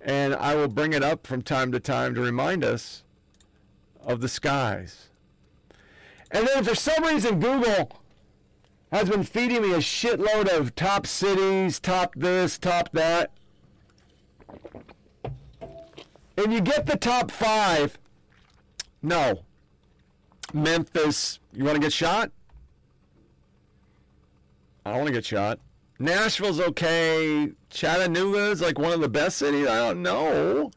[0.00, 3.04] And I will bring it up from time to time to remind us
[4.02, 5.10] of the skies.
[6.32, 8.02] And then for some reason, Google
[8.90, 13.30] has been feeding me a shitload of top cities, top this, top that.
[16.36, 17.98] And you get the top five.
[19.00, 19.44] No.
[20.52, 22.30] Memphis, you want to get shot?
[24.84, 25.58] I don't want to get shot.
[25.98, 27.52] Nashville's okay.
[27.68, 29.68] Chattanooga's like one of the best cities.
[29.68, 30.70] I don't know.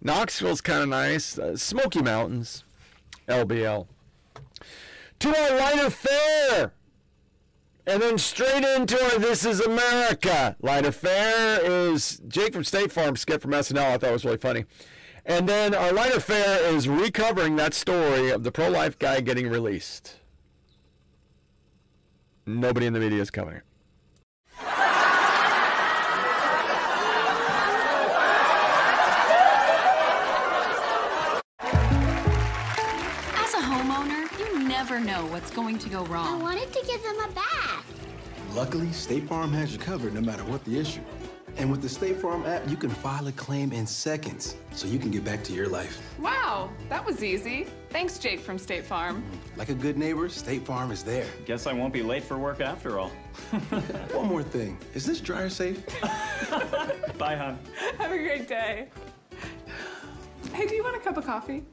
[0.00, 1.38] Knoxville's kind of nice.
[1.38, 2.64] Uh, Smoky Mountains,
[3.28, 3.86] LBL.
[5.20, 6.72] To our light of fare.
[7.86, 10.56] And then straight into our This Is America.
[10.60, 13.78] Light of fare is Jake from State Farm, Skip from SNL.
[13.78, 14.64] I thought it was really funny.
[15.26, 19.20] And then our light of fare is recovering that story of the pro life guy
[19.22, 20.16] getting released.
[22.44, 23.62] Nobody in the media is covering it.
[33.32, 36.38] As a homeowner, you never know what's going to go wrong.
[36.38, 37.86] I wanted to give them a bath.
[38.52, 41.00] Luckily, State Farm has you covered no matter what the issue.
[41.56, 44.98] And with the State Farm app, you can file a claim in seconds so you
[44.98, 46.00] can get back to your life.
[46.18, 47.66] Wow, that was easy.
[47.90, 49.24] Thanks, Jake from State Farm.
[49.56, 51.26] Like a good neighbor, State Farm is there.
[51.46, 53.08] Guess I won't be late for work after all.
[54.12, 55.80] One more thing is this dryer safe?
[57.18, 57.58] Bye, hon.
[57.98, 58.88] Have a great day.
[60.52, 61.64] Hey, do you want a cup of coffee?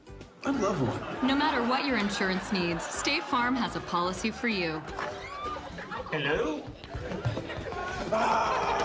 [0.44, 1.26] I'd love one.
[1.26, 4.82] No matter what your insurance needs, State Farm has a policy for you.
[6.10, 6.62] Hello?
[8.12, 8.81] Oh,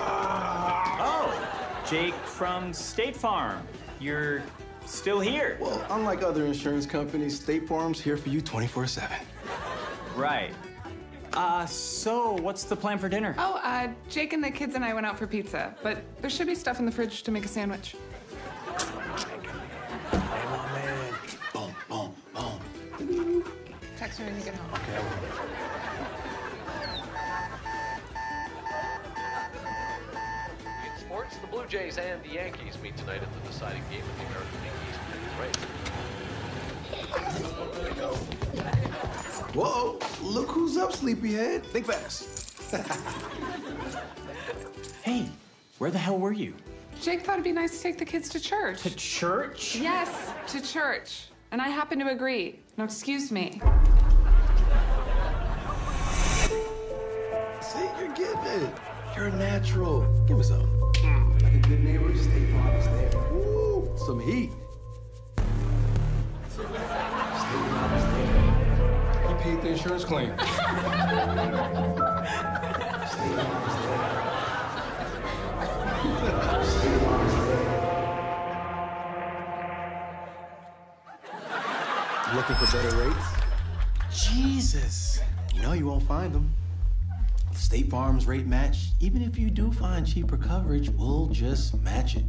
[1.89, 3.65] Jake from State Farm.
[4.01, 4.43] You're
[4.85, 5.57] still here.
[5.59, 9.17] Well, unlike other insurance companies, State Farm's here for you 24 7.
[10.15, 10.53] Right.
[11.33, 13.35] Uh, so what's the plan for dinner?
[13.37, 16.47] Oh, uh, Jake and the kids and I went out for pizza, but there should
[16.47, 17.95] be stuff in the fridge to make a sandwich.
[21.53, 23.43] Boom, boom, boom.
[23.97, 24.79] Text me when you get home.
[25.61, 25.66] In
[31.69, 34.71] Blue Jays and the Yankees meet tonight at the deciding game of the American League
[34.89, 34.99] East
[35.41, 35.55] race.
[39.53, 41.65] Whoa, look who's up, sleepyhead.
[41.65, 42.53] Think fast.
[45.03, 45.29] Hey,
[45.77, 46.53] where the hell were you?
[47.01, 48.81] Jake thought it'd be nice to take the kids to church.
[48.81, 49.77] To church?
[49.77, 51.29] Yes, to church.
[51.53, 52.59] And I happen to agree.
[52.75, 53.61] Now, excuse me.
[57.61, 58.69] See, you're getting it.
[59.15, 60.05] You're a natural.
[60.27, 60.86] Give me some.
[61.67, 63.09] Like a good neighbor, State Farm is there.
[63.33, 64.51] Woo, some heat.
[66.47, 69.27] State Farm is there.
[69.27, 70.31] He paid the insurance claim.
[70.37, 71.45] State Farm is
[76.23, 76.63] there.
[76.63, 77.67] State Farm is there.
[82.33, 83.27] Looking for better rates?
[84.09, 85.19] Jesus.
[85.53, 86.53] You know you won't find them.
[87.57, 92.23] State Farm's rate match, even if you do find cheaper coverage, we'll just match it.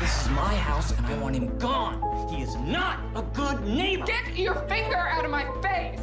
[0.00, 2.28] This is my house and I want him gone.
[2.28, 4.04] He is not a good neighbor.
[4.04, 6.00] Get your finger out of my face!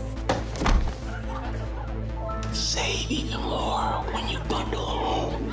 [2.51, 5.51] Save even more when you bundle home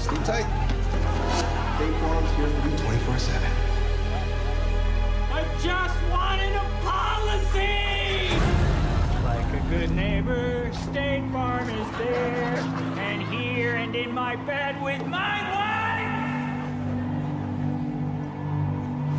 [0.00, 0.46] Stay tight.
[1.76, 3.71] State Farm's here for you 24 7.
[5.34, 8.28] I just wanted a policy!
[9.24, 12.58] Like a good neighbor, State Farm is there.
[12.98, 15.72] And here and in my bed with my wife.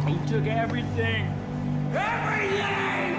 [0.08, 1.26] He took everything.
[1.96, 3.16] Everything!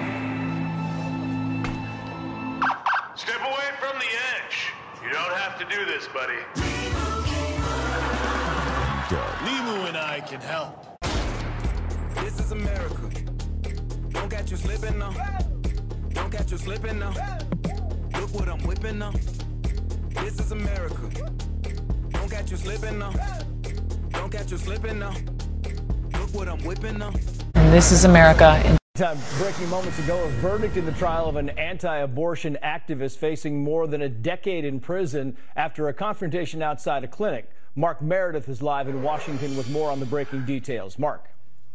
[3.17, 4.71] Step away from the edge.
[5.03, 6.39] You don't have to do this, buddy.
[9.45, 10.94] Limu and I can help.
[12.23, 13.09] This is America.
[14.09, 15.13] Don't catch you slipping now.
[16.09, 17.13] Don't catch you slipping now.
[18.19, 19.11] Look what I'm whipping now.
[20.09, 21.09] This is America.
[22.11, 23.11] Don't catch you slipping now.
[24.11, 25.13] Don't catch you slipping now.
[26.13, 27.13] Look what I'm whipping now.
[27.55, 28.61] And this is America.
[28.65, 33.17] In- Time breaking moments ago, a verdict in the trial of an anti abortion activist
[33.17, 37.51] facing more than a decade in prison after a confrontation outside a clinic.
[37.75, 40.97] Mark Meredith is live in Washington with more on the breaking details.
[40.97, 41.25] Mark.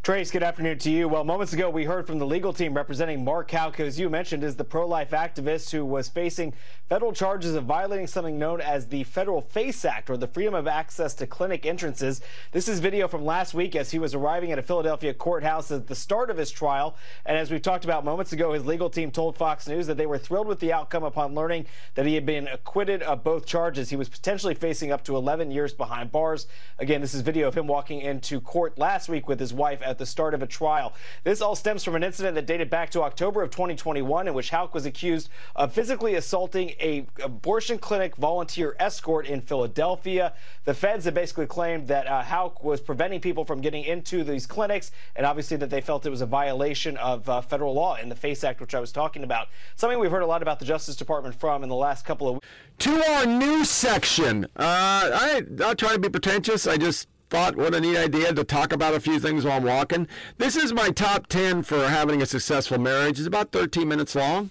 [0.03, 1.09] Trace, good afternoon to you.
[1.09, 4.43] Well, moments ago, we heard from the legal team representing Mark who, as you mentioned,
[4.43, 6.55] is the pro life activist who was facing
[6.89, 10.67] federal charges of violating something known as the Federal FACE Act, or the Freedom of
[10.67, 12.23] Access to Clinic Entrances.
[12.51, 15.87] This is video from last week as he was arriving at a Philadelphia courthouse at
[15.87, 16.97] the start of his trial.
[17.27, 20.07] And as we talked about moments ago, his legal team told Fox News that they
[20.07, 23.91] were thrilled with the outcome upon learning that he had been acquitted of both charges.
[23.91, 26.47] He was potentially facing up to 11 years behind bars.
[26.79, 29.99] Again, this is video of him walking into court last week with his wife at
[29.99, 30.95] the start of a trial.
[31.25, 34.51] This all stems from an incident that dated back to October of 2021 in which
[34.51, 40.33] Houck was accused of physically assaulting a abortion clinic volunteer escort in Philadelphia.
[40.65, 44.47] The feds have basically claimed that uh, Houck was preventing people from getting into these
[44.47, 48.09] clinics and obviously that they felt it was a violation of uh, federal law in
[48.09, 49.49] the FACE Act, which I was talking about.
[49.77, 52.35] Something we've heard a lot about the Justice Department from in the last couple of
[52.35, 52.47] weeks.
[52.81, 54.45] To our news section.
[54.45, 56.67] Uh, I, I'll try to be pretentious.
[56.67, 59.65] I just thought what a neat idea to talk about a few things while I'm
[59.65, 60.09] walking.
[60.39, 63.19] This is my top 10 for having a successful marriage.
[63.19, 64.51] It's about 13 minutes long.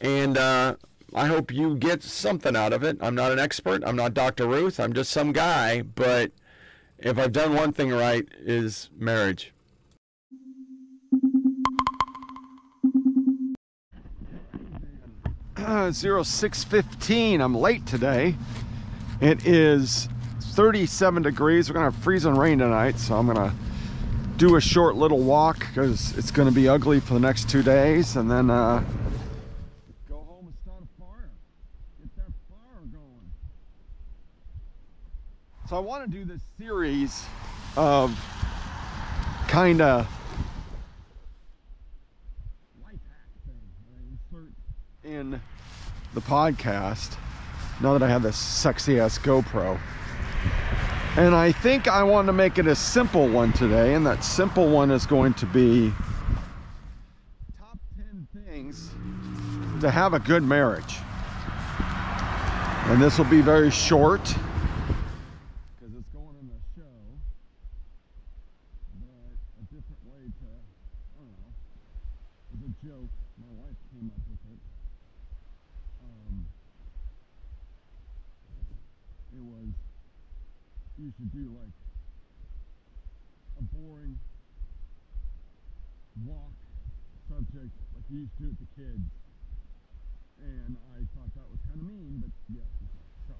[0.00, 0.76] And uh,
[1.14, 2.96] I hope you get something out of it.
[3.00, 3.82] I'm not an expert.
[3.84, 4.46] I'm not Dr.
[4.46, 4.78] Ruth.
[4.78, 5.82] I'm just some guy.
[5.82, 6.30] But
[6.98, 9.52] if I've done one thing right, is marriage.
[15.56, 17.40] Uh, 0615.
[17.40, 18.36] I'm late today.
[19.20, 20.08] It is
[20.52, 21.68] 37 degrees.
[21.68, 23.54] We're gonna have freezing rain tonight, so I'm gonna
[24.36, 28.16] do a short little walk because it's gonna be ugly for the next two days,
[28.16, 28.84] and then uh,
[30.10, 31.30] go home and start a fire.
[32.00, 33.32] Get that fire going.
[35.70, 37.24] So I want to do this series
[37.74, 38.14] of
[39.48, 40.06] kind of
[45.02, 45.40] in
[46.12, 47.16] the podcast
[47.80, 49.80] now that I have this sexy ass GoPro.
[51.16, 54.70] And I think I want to make it a simple one today, and that simple
[54.70, 55.92] one is going to be
[57.58, 58.90] top 10 things
[59.82, 60.96] to have a good marriage.
[62.86, 66.96] And this will be very short because it's going in the show,
[69.04, 71.52] but a different way to, I don't know,
[72.54, 73.12] it's a joke.
[73.36, 74.60] My wife came up with it.
[76.00, 76.46] Um,
[79.36, 79.68] it was
[80.98, 81.74] you should do like
[83.58, 84.18] a boring
[86.26, 86.52] walk
[87.28, 89.00] subject like you used to with the kids.
[90.44, 92.66] And I thought that was kind of mean, but yes.
[93.28, 93.34] So,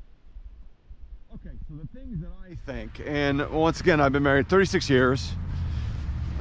[1.34, 5.32] okay, so the things that I think, and once again, I've been married 36 years.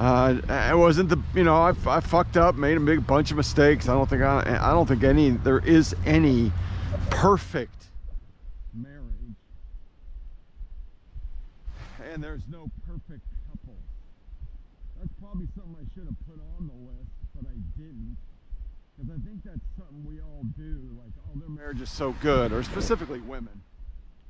[0.00, 3.36] Uh, I wasn't the, you know, I, I fucked up, made a big bunch of
[3.36, 3.88] mistakes.
[3.88, 6.50] I don't think I, I don't think any, there is any
[7.10, 7.86] perfect
[8.74, 9.36] marriage.
[12.12, 13.76] and there's no perfect couple.
[14.98, 18.16] That's probably something I should have put on the list, but I didn't.
[18.98, 20.98] Because I think that's something we all do.
[20.98, 23.62] Like, oh, their marriage is so good, or specifically women.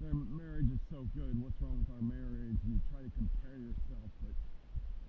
[0.01, 1.40] Their marriage is so good.
[1.40, 2.59] What's wrong with our marriage?
[2.64, 4.35] And you try to compare yourself, but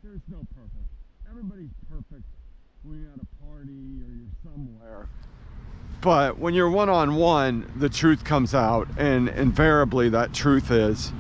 [0.03, 0.89] there's no perfect.
[1.29, 2.23] Everybody's perfect
[2.83, 5.07] when you're at a party or you're somewhere.
[6.01, 11.11] But when you're one on one, the truth comes out, and invariably that truth is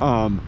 [0.00, 0.40] um,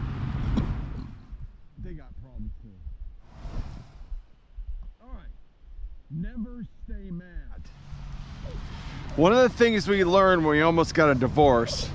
[6.13, 7.61] Never stay mad.
[9.17, 11.89] One of the things we learned when we almost got a divorce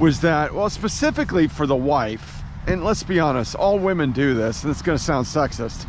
[0.00, 4.64] was that, well, specifically for the wife, and let's be honest, all women do this,
[4.64, 5.86] and it's going to sound sexist,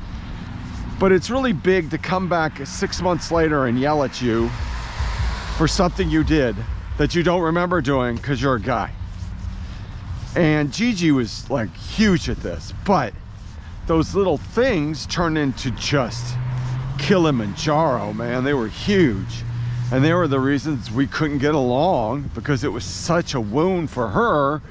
[1.00, 4.50] but it's really big to come back six months later and yell at you
[5.58, 6.56] for something you did
[7.00, 8.92] that you don't remember doing because you're a guy.
[10.36, 13.16] And Gigi was like huge at this, but
[13.88, 16.38] those little things turn into just
[17.00, 18.44] Kilimanjaro, man.
[18.44, 19.44] They were huge.
[19.92, 23.92] And they were the reasons we couldn't get along because it was such a wound
[23.92, 24.62] for her,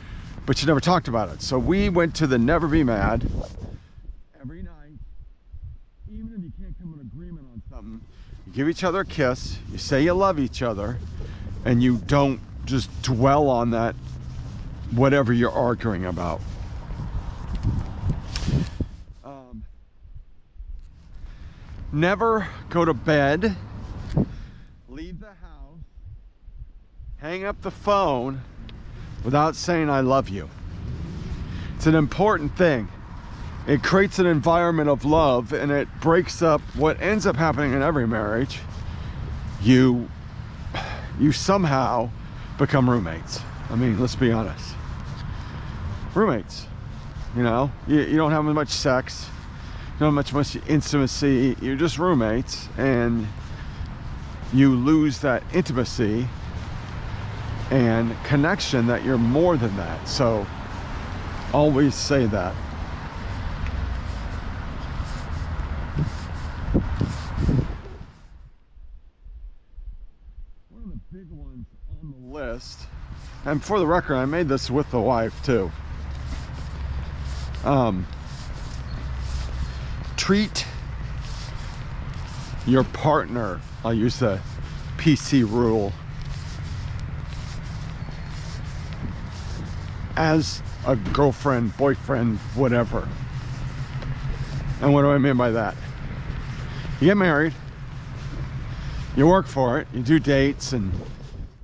[0.46, 1.42] but she never talked about it.
[1.42, 3.24] So we went to the Never Be Mad
[4.40, 4.98] every night,
[6.10, 8.00] even if you can't come to an agreement on something.
[8.46, 10.98] You give each other a kiss, you say you love each other,
[11.64, 13.94] and you don't just dwell on that,
[14.90, 16.40] whatever you're arguing about.
[19.24, 19.62] Um,
[21.92, 23.56] never go to bed,
[24.92, 25.80] leave the house,
[27.16, 28.42] hang up the phone
[29.24, 30.50] without saying I love you.
[31.76, 32.88] It's an important thing.
[33.66, 37.80] It creates an environment of love and it breaks up what ends up happening in
[37.80, 38.60] every marriage.
[39.62, 40.10] You
[41.18, 42.10] you somehow
[42.58, 43.40] become roommates.
[43.70, 44.74] I mean, let's be honest.
[46.14, 46.66] Roommates.
[47.34, 49.26] You know, you, you don't have much sex
[50.02, 51.56] not much much intimacy.
[51.62, 53.26] You're just roommates, and
[54.52, 56.28] you lose that intimacy
[57.70, 60.06] and connection that you're more than that.
[60.06, 60.46] So
[61.54, 62.54] always say that.
[70.68, 72.80] One of the big ones on the list,
[73.46, 75.72] and for the record, I made this with the wife too.
[77.64, 78.06] Um,
[80.16, 80.66] treat
[82.66, 84.40] your partner, I'll use the
[84.96, 85.92] PC rule,
[90.16, 93.08] as a girlfriend, boyfriend, whatever.
[94.80, 95.74] And what do I mean by that?
[97.00, 97.54] You get married,
[99.16, 100.92] you work for it, you do dates and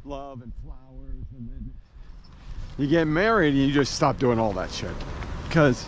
[0.05, 1.73] love and flowers, and then
[2.77, 4.91] you get married and you just stop doing all that shit.
[5.47, 5.87] Because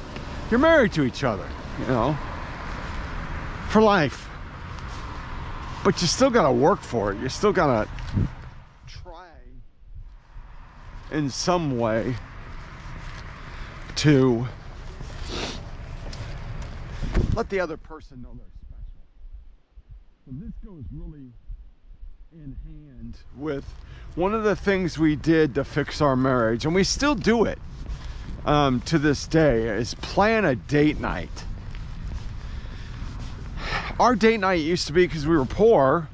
[0.51, 1.47] you're married to each other,
[1.81, 2.17] you know,
[3.69, 4.30] for life.
[5.83, 7.19] But you still gotta work for it.
[7.21, 7.89] You still gotta
[8.87, 9.29] try
[11.11, 12.15] in some way
[13.97, 14.47] to
[17.35, 19.01] let the other person know they're special.
[20.27, 21.33] So this goes really
[22.33, 23.65] in hand with
[24.15, 27.59] one of the things we did to fix our marriage, and we still do it
[28.45, 31.45] um, to this day, is plan a date night.
[34.01, 36.09] Our date night used to be because we were poor.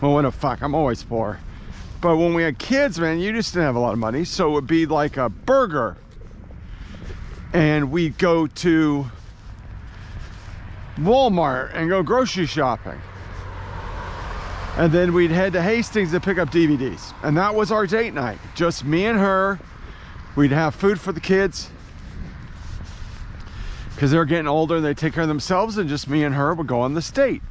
[0.00, 0.62] Well, what the fuck?
[0.62, 1.38] I'm always poor.
[2.00, 4.24] But when we had kids, man, you just didn't have a lot of money.
[4.24, 5.98] So it would be like a burger.
[7.52, 9.10] And we'd go to
[10.96, 12.98] Walmart and go grocery shopping.
[14.78, 17.12] And then we'd head to Hastings to pick up DVDs.
[17.22, 18.38] And that was our date night.
[18.54, 19.58] Just me and her.
[20.36, 21.68] We'd have food for the kids.
[24.00, 25.76] Because they're getting older and they take care of themselves.
[25.76, 27.42] And just me and her would go on the state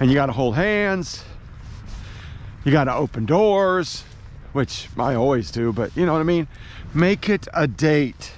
[0.00, 1.22] And you got to hold hands.
[2.64, 4.02] You got to open doors.
[4.54, 5.72] Which I always do.
[5.72, 6.48] But you know what I mean?
[6.94, 8.32] Make it a date.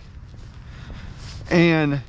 [1.48, 2.02] And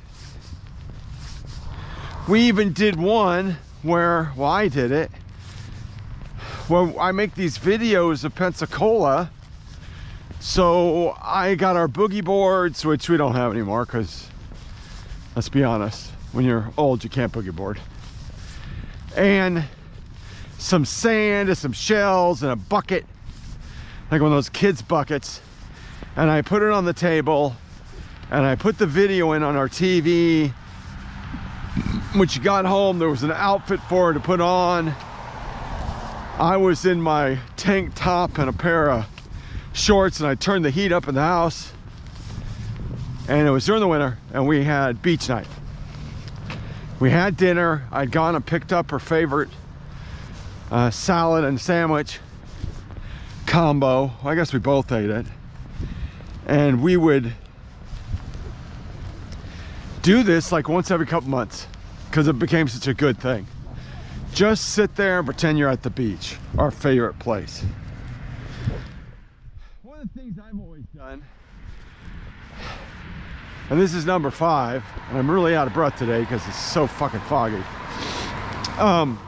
[2.28, 5.10] we even did one where, well, I did it.
[6.68, 9.30] Well, I make these videos of Pensacola.
[10.40, 14.28] So I got our boogie boards, which we don't have anymore because,
[15.36, 17.78] let's be honest, when you're old, you can't boogie board.
[19.14, 19.62] And
[20.56, 23.04] some sand and some shells and a bucket,
[24.10, 25.42] like one of those kids' buckets.
[26.16, 27.54] And I put it on the table
[28.30, 30.50] and I put the video in on our TV.
[32.14, 34.88] When she got home, there was an outfit for her to put on.
[36.38, 39.06] I was in my tank top and a pair of
[39.74, 41.74] shorts and I turned the heat up in the house.
[43.28, 45.48] And it was during the winter and we had beach night.
[47.00, 47.86] We had dinner.
[47.90, 49.48] I'd gone and picked up her favorite
[50.70, 52.20] uh, salad and sandwich
[53.46, 54.12] combo.
[54.24, 55.26] I guess we both ate it.
[56.46, 57.32] And we would
[60.02, 61.66] do this like once every couple months
[62.08, 63.46] because it became such a good thing.
[64.32, 67.64] Just sit there and pretend you're at the beach, our favorite place.
[69.82, 71.24] One of the things I've always done,
[73.70, 76.86] and this is number five, and I'm really out of breath today because it's so
[76.86, 77.62] fucking foggy.
[78.78, 79.18] Um,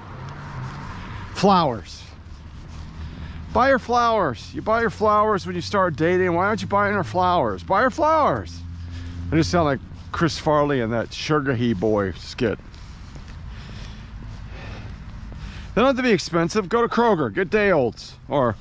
[1.35, 2.03] flowers.
[3.53, 4.55] Buy her flowers.
[4.55, 6.35] You buy her flowers when you start dating.
[6.35, 7.63] Why aren't you buying her flowers?
[7.63, 8.61] Buy her flowers.
[9.33, 9.81] I just sound like
[10.13, 12.59] Chris Farley in that Sugar He Boy skit.
[15.75, 16.69] They don't have to be expensive.
[16.69, 18.57] Go to Kroger, get day olds, or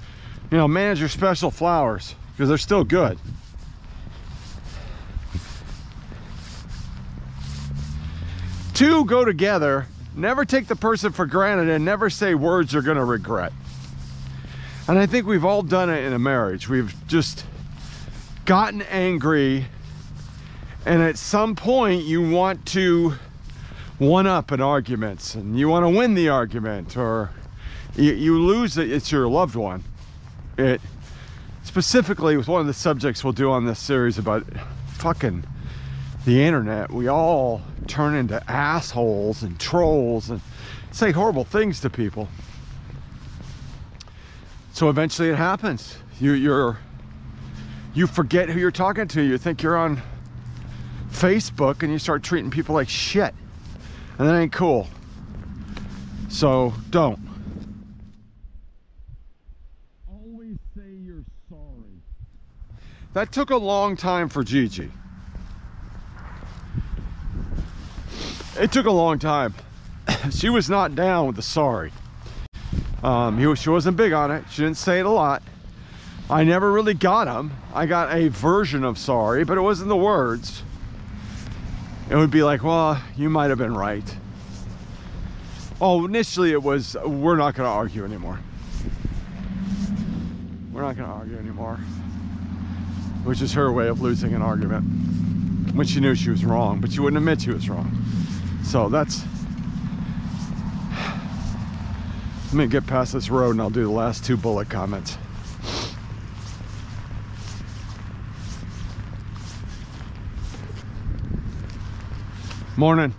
[0.52, 3.18] you know, manage your special flowers because they're still good.
[8.78, 9.88] Two go together.
[10.16, 13.52] Never take the person for granted and never say words you're going to regret.
[14.88, 16.70] And I think we've all done it in a marriage.
[16.70, 17.44] We've just
[18.46, 19.66] gotten angry
[20.86, 23.16] and at some point you want to
[23.98, 27.32] one up in arguments and you want to win the argument or
[27.96, 29.84] you, you lose it it's your loved one
[30.58, 30.80] it
[31.64, 34.46] specifically with one of the subjects we'll do on this series about
[34.94, 35.44] fucking
[36.28, 40.42] the internet we all turn into assholes and trolls and
[40.92, 42.28] say horrible things to people
[44.74, 46.78] so eventually it happens you you're
[47.94, 50.02] you forget who you're talking to you think you're on
[51.18, 53.34] Facebook and you start treating people like shit.
[54.20, 54.88] And that ain't cool.
[56.30, 57.20] So don't.
[60.08, 62.02] Always say you're sorry.
[63.14, 64.92] That took a long time for Gigi.
[68.60, 69.54] It took a long time.
[70.32, 71.92] she was not down with the sorry.
[73.04, 74.46] Um, he, she wasn't big on it.
[74.50, 75.44] She didn't say it a lot.
[76.30, 77.52] I never really got him.
[77.74, 80.64] I got a version of sorry, but it wasn't the words.
[82.10, 84.04] It would be like, well, you might have been right.
[85.80, 88.40] Oh, initially it was, we're not going to argue anymore.
[90.74, 91.76] We're not going to argue anymore.
[93.24, 94.84] Which is her way of losing an argument.
[95.76, 97.92] When she knew she was wrong, but she wouldn't admit she was wrong.
[98.68, 99.24] So that's,
[102.48, 105.18] let me get past this road and I'll do the last two bullet comments.
[112.76, 113.12] Morning.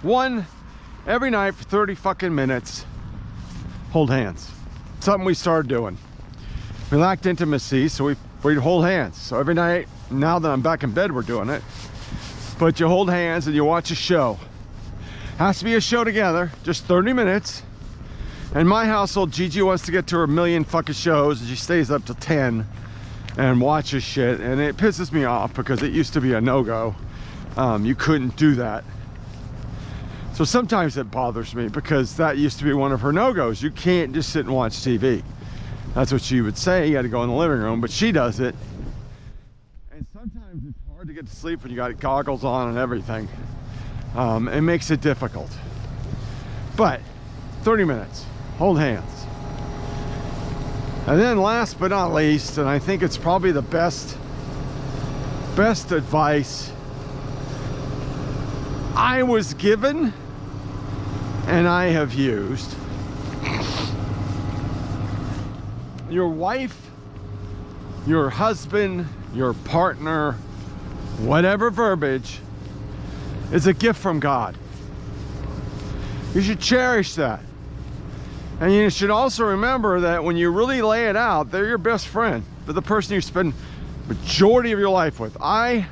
[0.00, 0.46] One
[1.08, 2.84] every night for 30 fucking minutes.
[3.90, 4.50] Hold hands.
[5.00, 5.96] Something we started doing.
[6.92, 9.16] We lacked intimacy, so we we'd hold hands.
[9.16, 11.62] So every night, now that I'm back in bed, we're doing it.
[12.58, 14.38] But you hold hands and you watch a show.
[15.38, 17.62] Has to be a show together, just 30 minutes.
[18.54, 21.90] In my household, Gigi wants to get to her million fucking shows and she stays
[21.90, 22.66] up to 10
[23.36, 24.40] and watches shit.
[24.40, 26.94] And it pisses me off because it used to be a no-go.
[27.56, 28.84] Um, you couldn't do that.
[30.38, 33.60] So sometimes it bothers me because that used to be one of her no-goes.
[33.60, 35.24] You can't just sit and watch TV.
[35.96, 36.86] That's what she would say.
[36.86, 38.54] You got to go in the living room, but she does it.
[39.90, 43.28] And sometimes it's hard to get to sleep when you got goggles on and everything.
[44.14, 45.50] Um, it makes it difficult.
[46.76, 47.00] But
[47.62, 48.24] 30 minutes,
[48.58, 49.26] hold hands.
[51.08, 54.16] And then last but not least, and I think it's probably the best,
[55.56, 56.70] best advice
[58.94, 60.12] I was given
[61.48, 62.76] and I have used.
[66.10, 66.78] Your wife,
[68.06, 70.32] your husband, your partner,
[71.20, 72.40] whatever verbiage,
[73.50, 74.58] is a gift from God.
[76.34, 77.40] You should cherish that.
[78.60, 82.08] And you should also remember that when you really lay it out, they're your best
[82.08, 82.44] friend.
[82.66, 83.54] They're the person you spend
[84.06, 85.34] majority of your life with.
[85.40, 85.86] I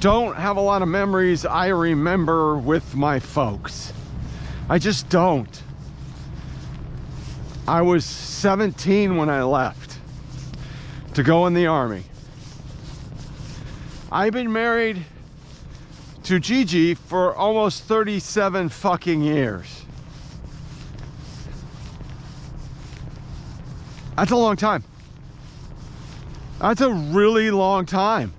[0.00, 3.92] don't have a lot of memories I remember with my folks.
[4.70, 5.62] I just don't.
[7.66, 9.98] I was 17 when I left
[11.14, 12.04] to go in the army.
[14.12, 15.04] I've been married
[16.22, 19.84] to Gigi for almost 37 fucking years.
[24.14, 24.84] That's a long time.
[26.60, 28.34] That's a really long time.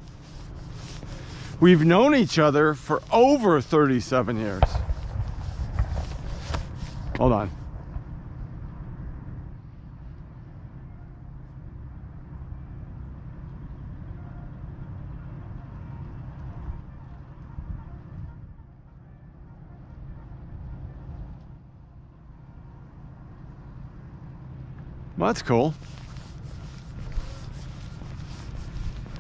[1.60, 4.64] We've known each other for over 37 years.
[7.22, 7.52] Hold on.
[25.16, 25.76] Well, that's cool.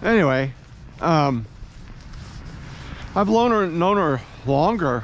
[0.01, 0.53] Anyway,
[1.01, 1.45] um,
[3.15, 5.03] I've known her, known her longer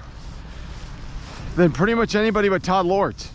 [1.58, 3.32] than pretty much anybody but Todd Lords.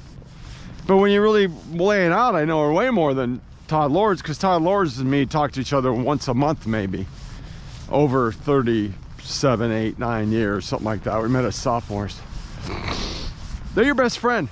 [0.86, 4.22] But when you really lay it out, I know her way more than Todd Lords
[4.22, 7.06] because Todd Lords and me talk to each other once a month, maybe
[7.90, 11.20] over 37, 8, 9 years, something like that.
[11.20, 12.18] We met as sophomores.
[13.74, 14.48] They're your best friend.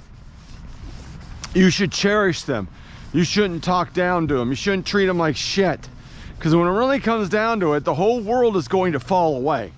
[1.55, 2.69] You should cherish them.
[3.13, 4.51] You shouldn't talk down to them.
[4.51, 5.89] You shouldn't treat them like shit.
[6.37, 9.37] Because when it really comes down to it, the whole world is going to fall
[9.37, 9.73] away.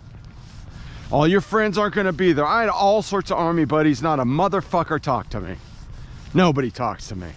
[1.13, 2.47] All your friends aren't going to be there.
[2.47, 4.01] I had all sorts of army buddies.
[4.01, 5.57] Not a motherfucker talked to me.
[6.33, 7.29] Nobody talks to me.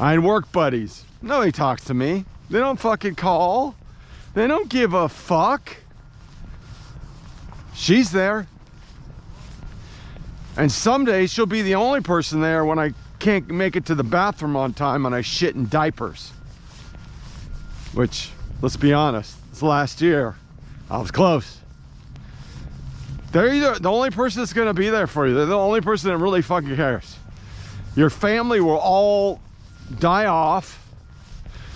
[0.00, 1.04] I had work buddies.
[1.20, 2.24] Nobody talks to me.
[2.48, 3.74] They don't fucking call.
[4.32, 5.76] They don't give a fuck.
[7.74, 8.46] She's there.
[10.56, 14.04] And someday she'll be the only person there when I can't make it to the
[14.04, 16.30] bathroom on time and I shit in diapers.
[17.92, 18.30] Which,
[18.62, 20.36] let's be honest, this last year,
[20.90, 21.59] I was close.
[23.32, 25.34] They're either the only person that's gonna be there for you.
[25.34, 27.16] They're the only person that really fucking cares.
[27.94, 29.40] Your family will all
[29.98, 30.84] die off,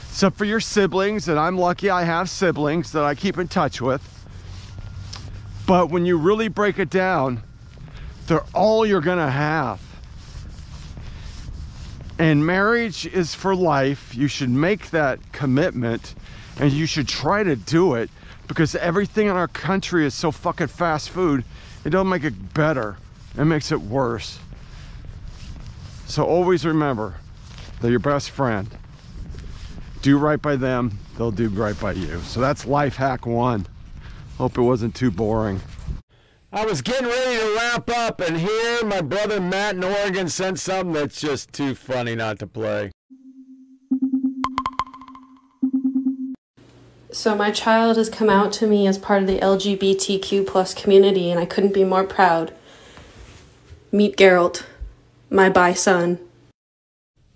[0.08, 3.80] except for your siblings, and I'm lucky I have siblings that I keep in touch
[3.80, 4.02] with.
[5.66, 7.42] But when you really break it down,
[8.26, 9.80] they're all you're gonna have.
[12.18, 14.14] And marriage is for life.
[14.14, 16.14] You should make that commitment
[16.58, 18.10] and you should try to do it
[18.48, 21.44] because everything in our country is so fucking fast food.
[21.84, 22.96] It don't make it better.
[23.36, 24.38] It makes it worse.
[26.06, 27.16] So always remember,
[27.80, 28.68] they're your best friend.
[30.02, 32.20] Do right by them, they'll do right by you.
[32.20, 33.66] So that's life hack one.
[34.38, 35.60] Hope it wasn't too boring.
[36.52, 40.60] I was getting ready to wrap up, and here my brother Matt in Oregon sent
[40.60, 42.92] something that's just too funny not to play.
[47.14, 51.30] So my child has come out to me as part of the LGBTQ plus community,
[51.30, 52.52] and I couldn't be more proud.
[53.92, 54.64] Meet Geralt,
[55.30, 56.18] my bi son.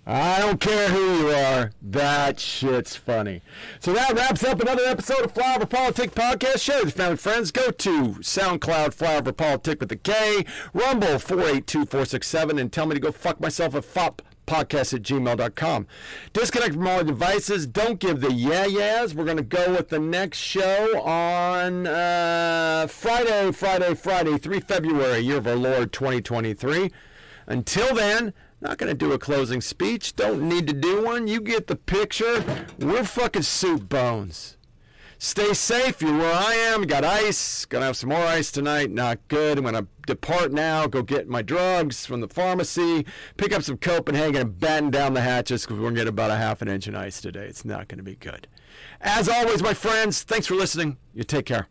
[0.05, 1.71] I don't care who you are.
[1.81, 3.41] That shit's funny.
[3.79, 6.61] So that wraps up another episode of Flyover Politik Podcast.
[6.61, 7.51] Share with family friends.
[7.51, 13.13] Go to SoundCloud Flyover Politik with a K, Rumble 482467, and tell me to go
[13.13, 14.19] fuck myself a FOP
[14.49, 15.87] podcast at gmail.com.
[16.33, 17.67] Disconnect from all devices.
[17.67, 19.13] Don't give the yeah yeahs.
[19.13, 25.19] We're going to go with the next show on uh, Friday, Friday, Friday, 3 February,
[25.19, 26.91] year of our Lord 2023.
[27.45, 30.15] Until then, not going to do a closing speech.
[30.15, 31.27] Don't need to do one.
[31.27, 32.43] You get the picture.
[32.79, 34.57] We're fucking soup bones.
[35.21, 36.01] Stay safe.
[36.01, 36.83] You're where I am.
[36.83, 37.65] Got ice.
[37.65, 38.89] Gonna have some more ice tonight.
[38.89, 39.57] Not good.
[39.57, 40.87] I'm gonna depart now.
[40.87, 43.05] Go get my drugs from the pharmacy.
[43.35, 46.37] Pick up some Copenhagen and batten down the hatches because we're gonna get about a
[46.37, 47.47] half an inch of ice today.
[47.47, 48.47] It's not gonna be good.
[49.01, 50.95] As always, my friends, thanks for listening.
[51.13, 51.67] You take care.